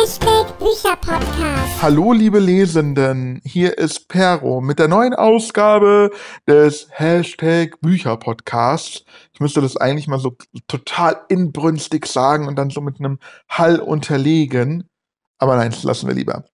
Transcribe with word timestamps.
Hashtag 0.00 0.58
Bücherpodcast. 0.58 1.82
Hallo 1.82 2.14
liebe 2.14 2.38
Lesenden, 2.38 3.42
hier 3.44 3.76
ist 3.76 4.08
Pero 4.08 4.62
mit 4.62 4.78
der 4.78 4.88
neuen 4.88 5.12
Ausgabe 5.12 6.10
des 6.48 6.88
Hashtag 6.90 7.78
Bücherpodcasts. 7.82 9.04
Ich 9.34 9.40
müsste 9.40 9.60
das 9.60 9.76
eigentlich 9.76 10.08
mal 10.08 10.18
so 10.18 10.38
total 10.68 11.20
inbrünstig 11.28 12.06
sagen 12.06 12.48
und 12.48 12.56
dann 12.58 12.70
so 12.70 12.80
mit 12.80 12.98
einem 12.98 13.18
Hall 13.50 13.78
unterlegen. 13.78 14.88
Aber 15.38 15.56
nein, 15.56 15.70
das 15.70 15.82
lassen 15.82 16.08
wir 16.08 16.14
lieber. 16.14 16.44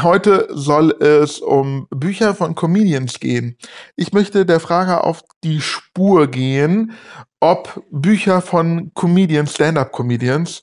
Heute 0.00 0.48
soll 0.50 0.92
es 0.92 1.40
um 1.40 1.86
Bücher 1.90 2.34
von 2.34 2.54
Comedians 2.54 3.20
gehen. 3.20 3.58
Ich 3.96 4.14
möchte 4.14 4.46
der 4.46 4.60
Frage 4.60 5.04
auf 5.04 5.20
die 5.42 5.60
Spur 5.60 6.26
gehen, 6.28 6.92
ob 7.38 7.84
Bücher 7.90 8.40
von 8.40 8.92
Comedians, 8.94 9.52
Stand-up-Comedians, 9.52 10.62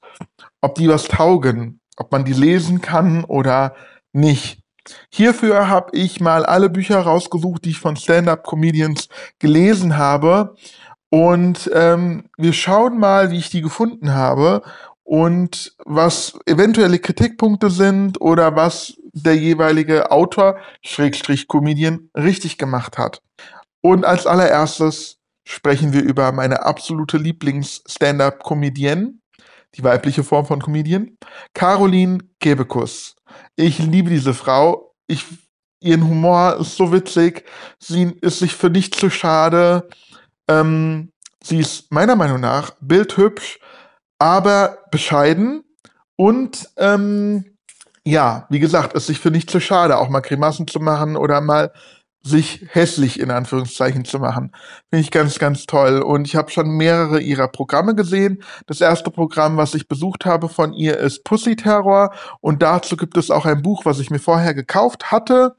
ob 0.62 0.74
die 0.74 0.90
was 0.90 1.04
taugen, 1.04 1.81
ob 2.02 2.12
man 2.12 2.26
die 2.26 2.34
lesen 2.34 2.82
kann 2.82 3.24
oder 3.24 3.76
nicht. 4.12 4.60
Hierfür 5.12 5.70
habe 5.70 5.96
ich 5.96 6.20
mal 6.20 6.44
alle 6.44 6.70
Bücher 6.70 7.00
rausgesucht, 7.00 7.64
die 7.64 7.70
ich 7.70 7.80
von 7.80 7.96
Stand-up-Comedians 7.96 9.08
gelesen 9.38 9.98
habe. 9.98 10.56
Und 11.12 11.70
ähm, 11.76 12.24
wir 12.38 12.54
schauen 12.54 12.98
mal, 12.98 13.30
wie 13.30 13.38
ich 13.38 13.52
die 13.52 13.62
gefunden 13.62 14.16
habe 14.16 14.64
und 15.04 15.76
was 15.86 16.40
eventuelle 16.48 16.98
Kritikpunkte 16.98 17.70
sind 17.70 18.20
oder 18.20 18.56
was 18.56 18.96
der 19.14 19.36
jeweilige 19.36 20.10
Autor, 20.10 20.58
Schrägstrich 20.82 21.48
Comedian, 21.48 22.10
richtig 22.16 22.58
gemacht 22.58 22.98
hat. 22.98 23.22
Und 23.82 24.06
als 24.06 24.26
allererstes 24.26 25.20
sprechen 25.44 25.94
wir 25.94 26.02
über 26.02 26.32
meine 26.32 26.64
absolute 26.64 27.18
Lieblings-Stand-Up-Comedienne, 27.18 29.21
die 29.76 29.84
weibliche 29.84 30.24
Form 30.24 30.46
von 30.46 30.62
Comedian, 30.62 31.18
Caroline 31.54 32.20
Kebekus. 32.40 33.16
Ich 33.56 33.80
liebe 33.80 34.10
diese 34.10 34.34
Frau. 34.34 34.94
Ich, 35.08 35.26
ihren 35.80 36.08
Humor 36.08 36.58
ist 36.60 36.76
so 36.76 36.92
witzig. 36.92 37.46
Sie 37.80 38.16
ist 38.22 38.40
sich 38.40 38.56
für 38.56 38.70
nichts 38.70 38.98
zu 38.98 39.10
schade. 39.10 39.88
Ähm, 40.48 41.12
sie 41.44 41.60
ist 41.60 41.92
meiner 41.92 42.16
Meinung 42.16 42.40
nach 42.40 42.72
bildhübsch 42.82 43.60
aber 44.22 44.78
bescheiden 44.92 45.64
und 46.16 46.70
ähm, 46.78 47.58
ja, 48.04 48.46
wie 48.52 48.60
gesagt, 48.60 48.94
ist 48.94 49.08
sich 49.08 49.20
für 49.20 49.32
nicht 49.32 49.50
zu 49.50 49.60
schade, 49.60 49.98
auch 49.98 50.10
mal 50.10 50.20
Grimassen 50.20 50.68
zu 50.68 50.80
machen 50.80 51.16
oder 51.16 51.42
mal 51.42 51.74
sich 52.24 52.68
hässlich 52.70 53.20
in 53.20 53.32
Anführungszeichen 53.32 54.06
zu 54.06 54.20
machen. 54.20 54.52
Finde 54.90 55.02
ich 55.02 55.12
ganz, 55.12 55.40
ganz 55.40 55.66
toll. 55.66 56.02
Und 56.02 56.28
ich 56.28 56.36
habe 56.36 56.52
schon 56.52 56.70
mehrere 56.70 57.20
ihrer 57.20 57.48
Programme 57.48 57.96
gesehen. 57.96 58.44
Das 58.68 58.80
erste 58.80 59.10
Programm, 59.10 59.58
was 59.58 59.74
ich 59.74 59.88
besucht 59.88 60.26
habe 60.26 60.48
von 60.48 60.74
ihr, 60.74 60.98
ist 60.98 61.24
Pussy 61.24 61.56
Terror. 61.56 62.14
Und 62.40 62.62
dazu 62.62 62.96
gibt 62.96 63.18
es 63.18 63.32
auch 63.32 63.46
ein 63.46 63.64
Buch, 63.64 63.86
was 63.86 64.00
ich 64.00 64.12
mir 64.12 64.20
vorher 64.20 64.54
gekauft 64.54 65.12
hatte 65.12 65.56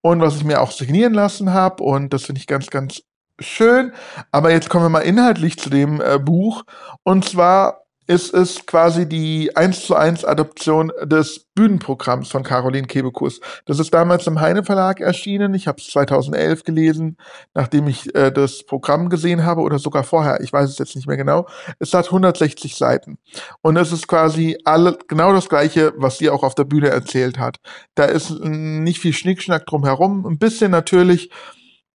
und 0.00 0.20
was 0.20 0.36
ich 0.36 0.44
mir 0.44 0.60
auch 0.60 0.70
signieren 0.70 1.14
lassen 1.14 1.52
habe. 1.52 1.82
Und 1.82 2.12
das 2.12 2.24
finde 2.24 2.40
ich 2.40 2.46
ganz, 2.46 2.70
ganz 2.70 3.02
schön. 3.40 3.92
Aber 4.30 4.52
jetzt 4.52 4.70
kommen 4.70 4.84
wir 4.84 4.90
mal 4.90 5.00
inhaltlich 5.00 5.58
zu 5.58 5.70
dem 5.70 6.00
äh, 6.00 6.18
Buch. 6.18 6.62
Und 7.02 7.24
zwar 7.24 7.85
ist 8.06 8.32
es 8.32 8.66
quasi 8.66 9.08
die 9.08 9.56
1 9.56 9.86
zu 9.86 9.96
1 9.96 10.24
Adoption 10.24 10.92
des 11.02 11.46
Bühnenprogramms 11.54 12.28
von 12.28 12.42
Caroline 12.42 12.86
Kebekus. 12.86 13.40
Das 13.64 13.78
ist 13.78 13.92
damals 13.92 14.26
im 14.26 14.40
Heine 14.40 14.62
Verlag 14.62 15.00
erschienen. 15.00 15.54
Ich 15.54 15.66
habe 15.66 15.80
es 15.80 15.88
2011 15.88 16.64
gelesen, 16.64 17.16
nachdem 17.54 17.88
ich 17.88 18.14
äh, 18.14 18.30
das 18.30 18.64
Programm 18.64 19.08
gesehen 19.08 19.44
habe 19.44 19.62
oder 19.62 19.78
sogar 19.78 20.04
vorher. 20.04 20.40
Ich 20.40 20.52
weiß 20.52 20.70
es 20.70 20.78
jetzt 20.78 20.94
nicht 20.94 21.08
mehr 21.08 21.16
genau. 21.16 21.46
Es 21.78 21.92
hat 21.94 22.06
160 22.06 22.76
Seiten. 22.76 23.18
Und 23.62 23.76
es 23.76 23.90
ist 23.90 24.06
quasi 24.06 24.58
alle, 24.64 24.98
genau 25.08 25.32
das 25.32 25.48
Gleiche, 25.48 25.92
was 25.96 26.18
sie 26.18 26.30
auch 26.30 26.42
auf 26.42 26.54
der 26.54 26.64
Bühne 26.64 26.88
erzählt 26.88 27.38
hat. 27.38 27.58
Da 27.94 28.04
ist 28.04 28.30
nicht 28.40 29.00
viel 29.00 29.12
Schnickschnack 29.12 29.66
drumherum. 29.66 30.26
Ein 30.26 30.38
bisschen 30.38 30.70
natürlich 30.70 31.30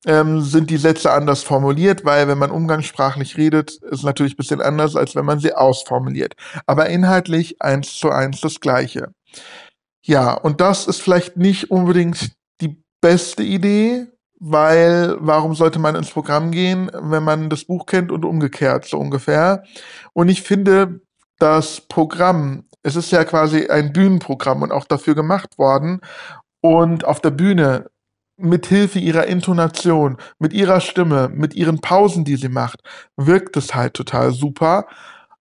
ähm, 0.05 0.41
sind 0.41 0.69
die 0.69 0.77
Sätze 0.77 1.11
anders 1.11 1.43
formuliert, 1.43 2.05
weil 2.05 2.27
wenn 2.27 2.37
man 2.37 2.51
umgangssprachlich 2.51 3.37
redet, 3.37 3.73
ist 3.91 4.03
natürlich 4.03 4.33
ein 4.33 4.37
bisschen 4.37 4.61
anders, 4.61 4.95
als 4.95 5.15
wenn 5.15 5.25
man 5.25 5.39
sie 5.39 5.53
ausformuliert. 5.53 6.35
Aber 6.65 6.89
inhaltlich 6.89 7.61
eins 7.61 7.95
zu 7.95 8.09
eins 8.09 8.41
das 8.41 8.59
Gleiche. 8.59 9.13
Ja, 10.03 10.33
und 10.33 10.61
das 10.61 10.87
ist 10.87 11.01
vielleicht 11.01 11.37
nicht 11.37 11.69
unbedingt 11.69 12.31
die 12.61 12.83
beste 13.01 13.43
Idee, 13.43 14.07
weil 14.39 15.15
warum 15.19 15.53
sollte 15.53 15.77
man 15.77 15.95
ins 15.95 16.09
Programm 16.09 16.49
gehen, 16.49 16.89
wenn 16.93 17.23
man 17.23 17.49
das 17.51 17.65
Buch 17.65 17.85
kennt 17.85 18.11
und 18.11 18.25
umgekehrt 18.25 18.85
so 18.85 18.97
ungefähr. 18.97 19.63
Und 20.13 20.29
ich 20.29 20.41
finde, 20.41 21.01
das 21.37 21.81
Programm, 21.81 22.63
es 22.81 22.95
ist 22.95 23.11
ja 23.11 23.23
quasi 23.23 23.67
ein 23.67 23.93
Bühnenprogramm 23.93 24.63
und 24.63 24.71
auch 24.71 24.85
dafür 24.85 25.13
gemacht 25.13 25.59
worden. 25.59 26.01
Und 26.61 27.05
auf 27.05 27.19
der 27.19 27.31
Bühne 27.31 27.89
mit 28.41 28.65
Hilfe 28.67 28.99
ihrer 28.99 29.27
Intonation, 29.27 30.17
mit 30.39 30.53
ihrer 30.53 30.81
Stimme, 30.81 31.29
mit 31.29 31.53
ihren 31.53 31.81
Pausen, 31.81 32.23
die 32.25 32.35
sie 32.35 32.49
macht, 32.49 32.81
wirkt 33.17 33.57
es 33.57 33.73
halt 33.75 33.93
total 33.93 34.31
super. 34.31 34.87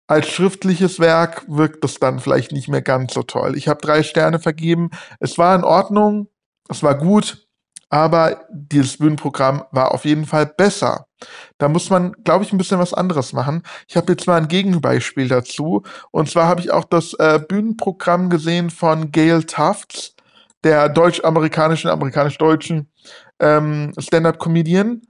Als 0.06 0.28
schriftliches 0.28 0.98
Werk 0.98 1.44
wirkt 1.46 1.84
es 1.84 1.94
dann 2.00 2.18
vielleicht 2.18 2.52
nicht 2.52 2.68
mehr 2.68 2.82
ganz 2.82 3.14
so 3.14 3.22
toll. 3.22 3.56
Ich 3.56 3.68
habe 3.68 3.80
drei 3.80 4.02
Sterne 4.02 4.40
vergeben. 4.40 4.90
Es 5.20 5.38
war 5.38 5.54
in 5.54 5.64
Ordnung, 5.64 6.28
es 6.68 6.82
war 6.82 6.96
gut, 6.96 7.46
aber 7.90 8.46
dieses 8.50 8.98
Bühnenprogramm 8.98 9.64
war 9.72 9.92
auf 9.92 10.04
jeden 10.04 10.24
Fall 10.24 10.46
besser. 10.46 11.06
Da 11.58 11.68
muss 11.68 11.90
man, 11.90 12.12
glaube 12.24 12.44
ich, 12.44 12.52
ein 12.52 12.58
bisschen 12.58 12.78
was 12.78 12.94
anderes 12.94 13.32
machen. 13.32 13.62
Ich 13.88 13.96
habe 13.96 14.12
jetzt 14.12 14.26
mal 14.26 14.40
ein 14.40 14.48
Gegenbeispiel 14.48 15.28
dazu. 15.28 15.82
Und 16.12 16.30
zwar 16.30 16.46
habe 16.46 16.60
ich 16.60 16.70
auch 16.70 16.84
das 16.84 17.14
äh, 17.14 17.40
Bühnenprogramm 17.46 18.30
gesehen 18.30 18.70
von 18.70 19.10
Gail 19.10 19.42
Tufts 19.42 20.14
der 20.64 20.88
deutsch-amerikanischen, 20.88 21.90
amerikanisch-deutschen 21.90 22.90
ähm, 23.40 23.92
Stand-up-Comedian. 23.98 25.02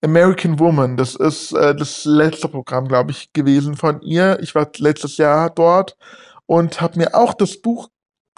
American 0.00 0.60
Woman, 0.60 0.96
das 0.96 1.16
ist 1.16 1.52
äh, 1.52 1.74
das 1.74 2.04
letzte 2.04 2.48
Programm, 2.48 2.86
glaube 2.86 3.10
ich, 3.10 3.32
gewesen 3.32 3.74
von 3.74 4.00
ihr. 4.02 4.38
Ich 4.40 4.54
war 4.54 4.70
letztes 4.76 5.16
Jahr 5.16 5.50
dort 5.50 5.96
und 6.46 6.80
habe 6.80 6.98
mir 6.98 7.14
auch 7.14 7.34
das 7.34 7.60
Buch 7.60 7.88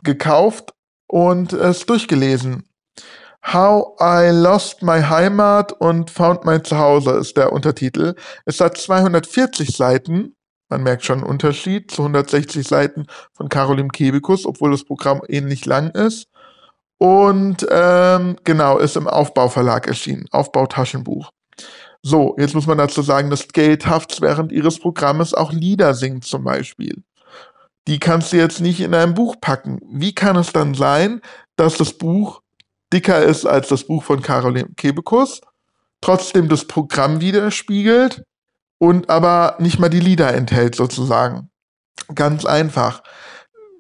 gekauft 0.03 0.73
und 1.07 1.53
es 1.53 1.85
durchgelesen. 1.85 2.65
How 3.47 3.97
I 4.01 4.31
Lost 4.31 4.83
My 4.83 5.01
Heimat 5.03 5.73
und 5.73 6.11
Found 6.11 6.45
My 6.45 6.63
Zuhause 6.63 7.13
ist 7.13 7.37
der 7.37 7.53
Untertitel. 7.53 8.15
Es 8.45 8.61
hat 8.61 8.77
240 8.77 9.77
Seiten. 9.77 10.37
Man 10.69 10.83
merkt 10.83 11.05
schon 11.05 11.21
einen 11.21 11.29
Unterschied 11.29 11.91
zu 11.91 12.03
160 12.03 12.67
Seiten 12.67 13.07
von 13.33 13.49
Caroline 13.49 13.89
Kebekus, 13.89 14.47
obwohl 14.47 14.71
das 14.71 14.85
Programm 14.85 15.23
ähnlich 15.29 15.67
lang 15.67 15.91
ist. 15.91 16.29
Und 17.03 17.67
ähm, 17.71 18.37
genau, 18.45 18.77
ist 18.77 18.95
im 18.95 19.09
Aufbauverlag 19.09 19.89
erschienen. 19.89 20.27
Aufbautaschenbuch. 20.33 21.31
So, 22.03 22.37
jetzt 22.39 22.55
muss 22.55 22.67
man 22.67 22.77
dazu 22.77 23.01
sagen, 23.01 23.31
dass 23.31 23.49
Gail 23.49 23.79
Hafts 23.83 24.21
während 24.21 24.53
ihres 24.53 24.79
Programmes 24.79 25.33
auch 25.33 25.51
Lieder 25.51 25.95
singt 25.95 26.27
zum 26.27 26.45
Beispiel. 26.45 27.03
Die 27.89 27.99
kannst 27.99 28.35
du 28.35 28.37
jetzt 28.37 28.61
nicht 28.61 28.81
in 28.81 28.95
ein 28.95 29.15
Buch 29.15 29.37
packen. 29.41 29.81
Wie 29.91 30.15
kann 30.15 30.37
es 30.37 30.53
dann 30.53 30.75
sein, 30.75 31.23
dass 31.57 31.79
das 31.79 31.95
Buch 31.95 32.43
dicker 32.93 33.23
ist 33.23 33.47
als 33.47 33.69
das 33.69 33.85
Buch 33.85 34.03
von 34.03 34.21
Caroline 34.21 34.69
Kebekus, 34.77 35.41
trotzdem 36.03 36.51
das 36.51 36.67
Programm 36.67 37.23
widerspiegelt 37.23 38.25
und 38.79 39.09
aber 39.09 39.57
nicht 39.59 39.79
mal 39.79 39.89
die 39.89 40.01
Lieder 40.01 40.35
enthält 40.35 40.75
sozusagen? 40.75 41.49
Ganz 42.15 42.45
einfach. 42.45 43.03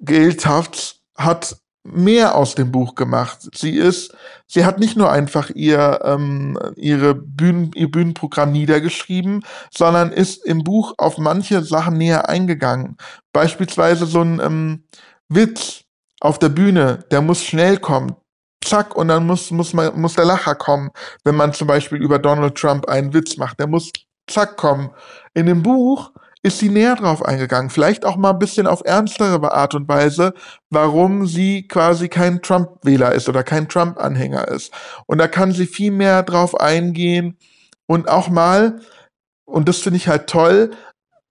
Gail 0.00 0.34
Tufts 0.36 1.00
hat 1.19 1.59
mehr 1.82 2.34
aus 2.34 2.54
dem 2.54 2.70
Buch 2.70 2.94
gemacht. 2.94 3.48
Sie 3.54 3.76
ist, 3.76 4.14
sie 4.46 4.64
hat 4.64 4.78
nicht 4.78 4.96
nur 4.96 5.10
einfach 5.10 5.50
ihr, 5.50 6.00
ähm, 6.04 6.58
ihre 6.76 7.14
Bühnen, 7.14 7.70
ihr 7.74 7.91
Bühnenprogramm 7.91 8.52
niedergeschrieben, 8.52 9.44
sondern 9.70 10.12
ist 10.12 10.44
im 10.44 10.62
Buch 10.62 10.94
auf 10.98 11.18
manche 11.18 11.62
Sachen 11.62 11.96
näher 11.96 12.28
eingegangen. 12.28 12.96
Beispielsweise 13.32 14.06
so 14.06 14.20
ein 14.20 14.41
ähm, 14.41 14.84
Witz 15.28 15.84
auf 16.21 16.38
der 16.38 16.50
Bühne, 16.50 17.04
der 17.10 17.22
muss 17.22 17.42
schnell 17.42 17.78
kommen. 17.78 18.15
Zack, 18.62 18.94
und 18.94 19.09
dann 19.09 19.26
muss, 19.26 19.50
muss, 19.50 19.72
man, 19.72 19.98
muss 19.98 20.15
der 20.15 20.26
Lacher 20.26 20.54
kommen, 20.54 20.91
wenn 21.24 21.34
man 21.34 21.54
zum 21.54 21.66
Beispiel 21.66 21.98
über 21.98 22.18
Donald 22.18 22.56
Trump 22.56 22.86
einen 22.88 23.15
Witz 23.15 23.38
macht. 23.38 23.59
Der 23.59 23.66
muss 23.66 23.91
zack 24.26 24.59
kommen. 24.59 24.91
In 25.33 25.47
dem 25.47 25.62
Buch 25.62 26.12
ist 26.42 26.59
sie 26.59 26.71
näher 26.71 26.97
drauf 26.97 27.25
eingegangen. 27.25 27.71
Vielleicht 27.71 28.04
auch 28.04 28.16
mal 28.16 28.31
ein 28.31 28.39
bisschen 28.39 28.66
auf 28.66 28.83
ernstere 28.84 29.53
Art 29.53 29.75
und 29.75 29.89
Weise, 29.89 30.33
warum 30.71 31.27
sie 31.27 31.69
quasi 31.69 32.09
kein 32.09 32.41
Trump-Wähler 32.41 33.13
ist 33.13 33.28
oder 33.28 33.42
kein 33.42 33.69
Trump-Anhänger 33.69 34.48
ist. 34.48 34.72
Und 35.07 35.19
da 35.19 35.28
kann 35.28 35.53
sie 35.53 35.66
viel 35.66 35.91
mehr 35.91 36.22
drauf 36.22 36.59
eingehen 36.59 37.37
und 37.87 38.09
auch 38.09 38.28
mal, 38.28 38.81
und 39.45 39.69
das 39.69 39.78
finde 39.78 39.98
ich 39.98 40.09
halt 40.09 40.28
toll, 40.28 40.71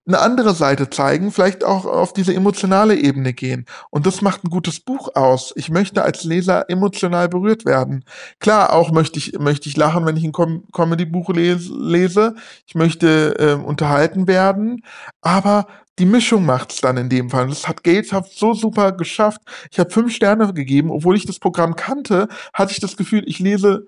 eine 0.10 0.20
andere 0.20 0.54
Seite 0.54 0.90
zeigen, 0.90 1.32
vielleicht 1.32 1.64
auch 1.64 1.86
auf 1.86 2.14
diese 2.14 2.34
emotionale 2.34 2.96
Ebene 2.96 3.32
gehen. 3.34 3.66
Und 3.92 4.06
das 4.06 4.22
macht 4.22 4.44
ein 4.44 4.50
gutes 4.50 4.80
Buch 4.80 5.16
aus. 5.16 5.54
Ich 5.56 5.70
möchte 5.70 6.04
als 6.04 6.24
Leser 6.24 6.70
emotional 6.70 7.30
berührt 7.30 7.66
werden. 7.66 8.04
Klar, 8.40 8.74
auch 8.74 8.92
möchte 8.92 9.20
ich, 9.20 9.40
möchte 9.40 9.70
ich 9.70 9.78
lachen, 9.78 10.06
wenn 10.06 10.18
ich 10.18 10.24
ein 10.24 10.32
Com 10.32 10.64
Comedy-Buch 10.74 11.30
lese. 11.30 12.36
Ich 12.66 12.76
möchte 12.76 13.36
äh, 13.40 13.54
unterhalten 13.54 14.28
werden. 14.28 14.84
Aber 15.22 15.68
die 16.00 16.06
Mischung 16.06 16.46
macht's 16.46 16.82
dann 16.82 16.98
in 16.98 17.10
dem 17.10 17.30
Fall. 17.30 17.48
Das 17.48 17.68
hat 17.68 17.84
Gateshaft 17.84 18.38
so 18.38 18.54
super 18.54 18.92
geschafft. 18.94 19.42
Ich 19.70 19.80
habe 19.80 19.92
fünf 19.92 20.14
Sterne 20.14 20.54
gegeben, 20.54 20.90
obwohl 20.90 21.16
ich 21.16 21.26
das 21.26 21.40
Programm 21.40 21.76
kannte, 21.76 22.28
hatte 22.54 22.72
ich 22.72 22.80
das 22.80 22.98
Gefühl, 22.98 23.24
ich 23.28 23.40
lese 23.40 23.88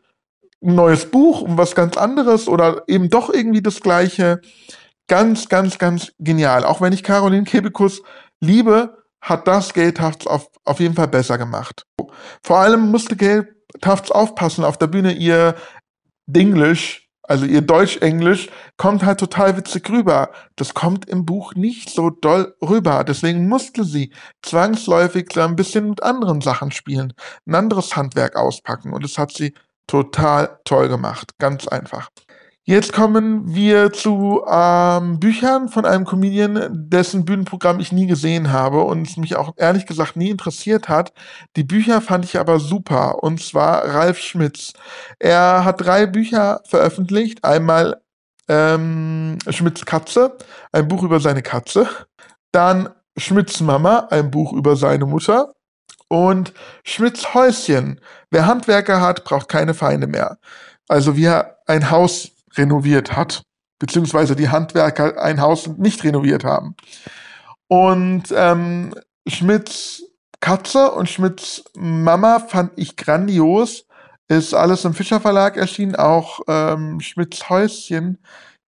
ein 0.64 0.76
neues 0.76 1.06
Buch 1.06 1.42
um 1.42 1.58
was 1.58 1.74
ganz 1.74 1.98
anderes 1.98 2.48
oder 2.48 2.84
eben 2.88 3.10
doch 3.10 3.34
irgendwie 3.34 3.62
das 3.62 3.80
Gleiche. 3.82 4.42
Ganz, 5.08 5.50
ganz, 5.50 5.78
ganz 5.78 6.12
genial. 6.20 6.64
Auch 6.64 6.82
wenn 6.82 6.94
ich 6.94 7.04
Caroline 7.04 7.44
Kebekus 7.44 8.02
liebe, 8.40 8.98
hat 9.22 9.48
das 9.48 9.74
Gatehafts 9.74 10.26
auf, 10.26 10.50
auf 10.64 10.80
jeden 10.80 10.96
Fall 10.96 11.08
besser 11.08 11.38
gemacht. 11.38 11.86
Vor 12.44 12.58
allem 12.58 12.90
musste 12.92 13.16
Gatehafts 13.16 14.12
aufpassen 14.12 14.64
auf 14.64 14.78
der 14.78 14.88
Bühne. 14.88 15.14
Ihr 15.14 15.56
Dinglish 16.28 17.02
also 17.32 17.46
ihr 17.46 17.62
Deutsch-Englisch 17.62 18.50
kommt 18.76 19.06
halt 19.06 19.22
total 19.22 19.56
witzig 19.56 19.90
rüber. 19.90 20.32
Das 20.58 20.74
kommt 20.74 21.08
im 21.08 21.26
Buch 21.26 21.56
nicht 21.56 21.90
so 21.90 22.10
doll 22.10 22.56
rüber. 22.62 23.06
Deswegen 23.06 23.48
musste 23.48 23.86
sie 23.86 24.12
zwangsläufig 24.42 25.30
so 25.34 25.40
ein 25.40 25.56
bisschen 25.56 25.92
mit 25.92 26.04
anderen 26.04 26.42
Sachen 26.42 26.72
spielen, 26.72 27.14
ein 27.46 27.56
anderes 27.56 27.96
Handwerk 27.96 28.36
auspacken. 28.36 28.92
Und 28.92 29.06
das 29.06 29.18
hat 29.18 29.32
sie 29.32 29.54
total 29.88 30.60
toll 30.66 30.90
gemacht. 30.90 31.32
Ganz 31.40 31.70
einfach. 31.70 32.10
Jetzt 32.64 32.94
kommen 32.94 33.56
wir 33.56 33.92
zu 33.92 34.46
ähm, 34.48 35.20
Büchern 35.20 35.68
von 35.68 35.84
einem 35.84 36.06
Comedian, 36.06 36.70
dessen 36.72 37.26
Bühnenprogramm 37.26 37.80
ich 37.80 37.92
nie 37.92 38.06
gesehen 38.06 38.52
habe 38.52 38.84
und 38.84 39.08
es 39.08 39.18
mich 39.18 39.36
auch 39.36 39.54
ehrlich 39.58 39.88
gesagt 39.88 40.16
nie 40.16 40.30
interessiert 40.30 40.88
hat. 40.88 41.12
Die 41.56 41.64
Bücher 41.64 42.02
fand 42.02 42.24
ich 42.24 42.40
aber 42.40 42.60
super 42.60 43.24
und 43.24 43.42
zwar 43.42 43.86
Ralf 43.86 44.20
Schmitz. 44.20 44.74
Er 45.18 45.66
hat 45.66 45.82
drei 45.82 46.06
Bücher 46.06 46.62
veröffentlicht. 46.66 47.44
Einmal 47.44 48.00
ähm, 48.48 49.40
Schmitz 49.50 49.84
Katze, 49.86 50.38
ein 50.72 50.88
Buch 50.88 51.02
über 51.02 51.20
seine 51.20 51.42
Katze. 51.42 51.88
Dann 52.52 52.90
Schmitz 53.18 53.60
Mama, 53.60 54.08
ein 54.12 54.30
Buch 54.30 54.54
über 54.54 54.76
seine 54.76 55.08
Mutter. 55.08 55.54
Und 56.10 56.54
Schmitz 56.84 57.34
Häuschen. 57.34 58.02
Wer 58.30 58.46
Handwerker 58.46 59.02
hat, 59.02 59.24
braucht 59.24 59.50
keine 59.50 59.74
Feinde 59.74 60.06
mehr. 60.06 60.38
Also 60.88 61.16
wie 61.16 61.26
er 61.26 61.58
ein 61.66 61.90
Haus 61.90 62.32
renoviert 62.56 63.16
hat, 63.16 63.44
beziehungsweise 63.80 64.36
die 64.36 64.50
Handwerker 64.50 65.22
ein 65.22 65.42
Haus 65.42 65.68
nicht 65.78 66.04
renoviert 66.04 66.44
haben. 66.44 66.76
Und 67.68 68.24
ähm, 68.36 68.94
Schmidts 69.28 70.04
Katze 70.42 70.92
und 70.92 71.08
Schmidts 71.08 71.64
Mama 71.76 72.40
fand 72.40 72.72
ich 72.76 72.98
grandios. 72.98 73.86
Ist 74.28 74.54
alles 74.54 74.86
im 74.86 74.94
Fischer 74.94 75.22
Verlag 75.22 75.56
erschienen, 75.56 75.96
auch 75.96 76.40
ähm, 76.48 77.00
Schmidts 77.00 77.50
Häuschen. 77.50 78.18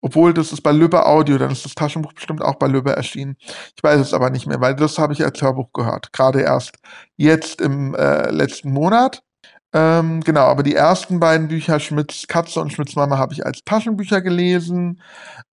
Obwohl, 0.00 0.32
das 0.32 0.52
ist 0.52 0.60
bei 0.60 0.70
Lübbe 0.70 1.04
Audio, 1.04 1.38
dann 1.38 1.50
ist 1.50 1.64
das 1.64 1.74
Taschenbuch 1.74 2.12
bestimmt 2.12 2.40
auch 2.40 2.54
bei 2.56 2.68
Lübbe 2.68 2.94
erschienen. 2.94 3.36
Ich 3.40 3.82
weiß 3.82 4.00
es 4.00 4.14
aber 4.14 4.30
nicht 4.30 4.46
mehr, 4.46 4.60
weil 4.60 4.76
das 4.76 4.98
habe 4.98 5.12
ich 5.12 5.24
als 5.24 5.42
Hörbuch 5.42 5.72
gehört. 5.72 6.12
Gerade 6.12 6.42
erst 6.42 6.76
jetzt 7.16 7.60
im 7.60 7.94
äh, 7.94 8.30
letzten 8.30 8.70
Monat. 8.72 9.22
Ähm, 9.72 10.22
genau, 10.22 10.46
aber 10.46 10.62
die 10.62 10.74
ersten 10.74 11.20
beiden 11.20 11.48
Bücher, 11.48 11.80
Schmidts 11.80 12.26
Katze 12.28 12.60
und 12.60 12.72
Schmidts 12.72 12.96
Mama, 12.96 13.18
habe 13.18 13.34
ich 13.34 13.44
als 13.44 13.62
Taschenbücher 13.64 14.20
gelesen. 14.22 15.02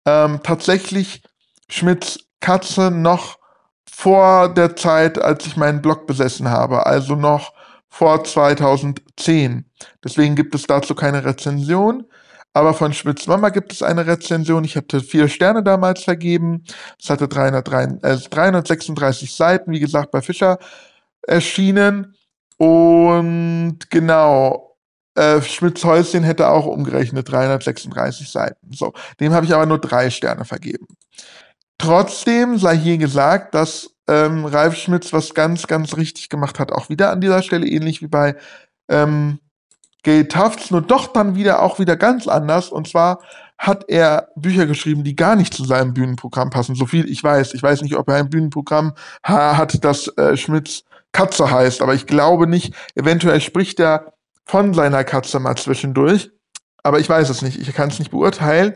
Ähm, 0.05 0.39
tatsächlich 0.43 1.23
Schmidts 1.69 2.19
Katze 2.39 2.91
noch 2.91 3.37
vor 3.89 4.53
der 4.53 4.75
Zeit, 4.75 5.21
als 5.21 5.45
ich 5.45 5.57
meinen 5.57 5.81
Blog 5.81 6.07
besessen 6.07 6.49
habe, 6.49 6.85
also 6.85 7.15
noch 7.15 7.53
vor 7.89 8.23
2010. 8.23 9.65
Deswegen 10.03 10.35
gibt 10.35 10.55
es 10.55 10.63
dazu 10.63 10.95
keine 10.95 11.23
Rezension. 11.25 12.05
Aber 12.53 12.73
von 12.75 12.93
Schmidts 12.93 13.25
Mama 13.27 13.49
gibt 13.49 13.73
es 13.73 13.81
eine 13.81 14.05
Rezension. 14.05 14.63
Ich 14.63 14.75
hatte 14.75 15.01
vier 15.01 15.27
Sterne 15.27 15.63
damals 15.63 16.03
vergeben. 16.03 16.63
Es 16.99 17.09
hatte 17.09 17.27
303, 17.27 17.99
äh, 18.03 18.17
336 18.17 19.33
Seiten, 19.33 19.71
wie 19.71 19.79
gesagt, 19.79 20.11
bei 20.11 20.21
Fischer 20.21 20.59
erschienen. 21.23 22.15
Und 22.63 23.89
genau, 23.89 24.77
äh, 25.15 25.41
Schmidts 25.41 25.83
Häuschen 25.83 26.23
hätte 26.23 26.47
auch 26.47 26.65
umgerechnet 26.65 27.29
336 27.29 28.31
Seiten. 28.31 28.71
So, 28.71 28.93
dem 29.19 29.33
habe 29.33 29.45
ich 29.45 29.53
aber 29.53 29.65
nur 29.65 29.79
drei 29.79 30.09
Sterne 30.09 30.45
vergeben. 30.45 30.87
Trotzdem 31.77 32.57
sei 32.57 32.77
hier 32.77 32.97
gesagt, 32.97 33.53
dass 33.53 33.89
ähm, 34.07 34.45
Ralf 34.45 34.77
Schmitz 34.77 35.11
was 35.11 35.33
ganz, 35.33 35.67
ganz 35.67 35.97
richtig 35.97 36.29
gemacht 36.29 36.57
hat. 36.57 36.71
Auch 36.71 36.87
wieder 36.87 37.11
an 37.11 37.19
dieser 37.19 37.43
Stelle 37.43 37.67
ähnlich 37.67 38.01
wie 38.01 38.07
bei 38.07 38.37
ähm, 38.87 39.39
Gay 40.03 40.25
Tufts, 40.29 40.71
nur 40.71 40.81
doch 40.81 41.07
dann 41.07 41.35
wieder 41.35 41.61
auch 41.61 41.79
wieder 41.79 41.97
ganz 41.97 42.29
anders. 42.29 42.69
Und 42.69 42.87
zwar 42.87 43.19
hat 43.57 43.89
er 43.89 44.29
Bücher 44.37 44.67
geschrieben, 44.67 45.03
die 45.03 45.17
gar 45.17 45.35
nicht 45.35 45.53
zu 45.53 45.65
seinem 45.65 45.93
Bühnenprogramm 45.93 46.49
passen. 46.49 46.75
So 46.75 46.85
viel 46.85 47.09
ich 47.09 47.21
weiß. 47.21 47.55
Ich 47.55 47.63
weiß 47.63 47.81
nicht, 47.81 47.95
ob 47.95 48.07
er 48.07 48.15
ein 48.15 48.29
Bühnenprogramm 48.29 48.93
hat, 49.21 49.83
das 49.83 50.07
äh, 50.17 50.37
Schmitz 50.37 50.83
Katze 51.13 51.49
heißt, 51.49 51.81
aber 51.81 51.93
ich 51.93 52.07
glaube 52.07 52.47
nicht. 52.47 52.75
Eventuell 52.95 53.39
spricht 53.39 53.79
er 53.79 54.13
von 54.45 54.73
seiner 54.73 55.03
Katze 55.05 55.39
mal 55.39 55.55
zwischendurch, 55.55 56.31
aber 56.83 56.99
ich 56.99 57.07
weiß 57.07 57.29
es 57.29 57.41
nicht. 57.41 57.57
Ich 57.57 57.73
kann 57.73 57.89
es 57.89 57.99
nicht 57.99 58.11
beurteilen. 58.11 58.75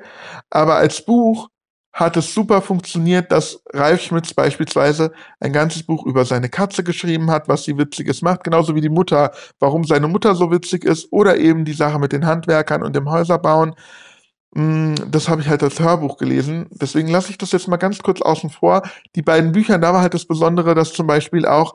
Aber 0.49 0.75
als 0.75 1.03
Buch 1.03 1.49
hat 1.91 2.15
es 2.15 2.31
super 2.31 2.61
funktioniert, 2.61 3.31
dass 3.31 3.63
Ralf 3.73 4.01
Schmitz 4.01 4.33
beispielsweise 4.33 5.11
ein 5.39 5.51
ganzes 5.51 5.83
Buch 5.83 6.05
über 6.05 6.25
seine 6.25 6.47
Katze 6.47 6.83
geschrieben 6.83 7.31
hat, 7.31 7.47
was 7.47 7.63
sie 7.63 7.77
Witziges 7.77 8.21
macht, 8.21 8.43
genauso 8.43 8.75
wie 8.75 8.81
die 8.81 8.89
Mutter, 8.89 9.31
warum 9.59 9.83
seine 9.83 10.07
Mutter 10.07 10.35
so 10.35 10.51
witzig 10.51 10.85
ist, 10.85 11.11
oder 11.11 11.37
eben 11.37 11.65
die 11.65 11.73
Sache 11.73 11.97
mit 11.97 12.11
den 12.11 12.27
Handwerkern 12.27 12.83
und 12.83 12.95
dem 12.95 13.09
Häuserbauen. 13.09 13.73
Mm, 14.53 14.93
das 15.09 15.27
habe 15.27 15.41
ich 15.41 15.49
halt 15.49 15.63
als 15.63 15.79
Hörbuch 15.79 16.17
gelesen. 16.17 16.67
Deswegen 16.69 17.07
lasse 17.07 17.31
ich 17.31 17.39
das 17.39 17.51
jetzt 17.51 17.67
mal 17.67 17.77
ganz 17.77 17.97
kurz 18.03 18.21
außen 18.21 18.51
vor. 18.51 18.83
Die 19.15 19.23
beiden 19.23 19.51
Bücher, 19.51 19.79
da 19.79 19.91
war 19.91 20.01
halt 20.01 20.13
das 20.13 20.25
Besondere, 20.25 20.75
dass 20.75 20.93
zum 20.93 21.07
Beispiel 21.07 21.47
auch 21.47 21.73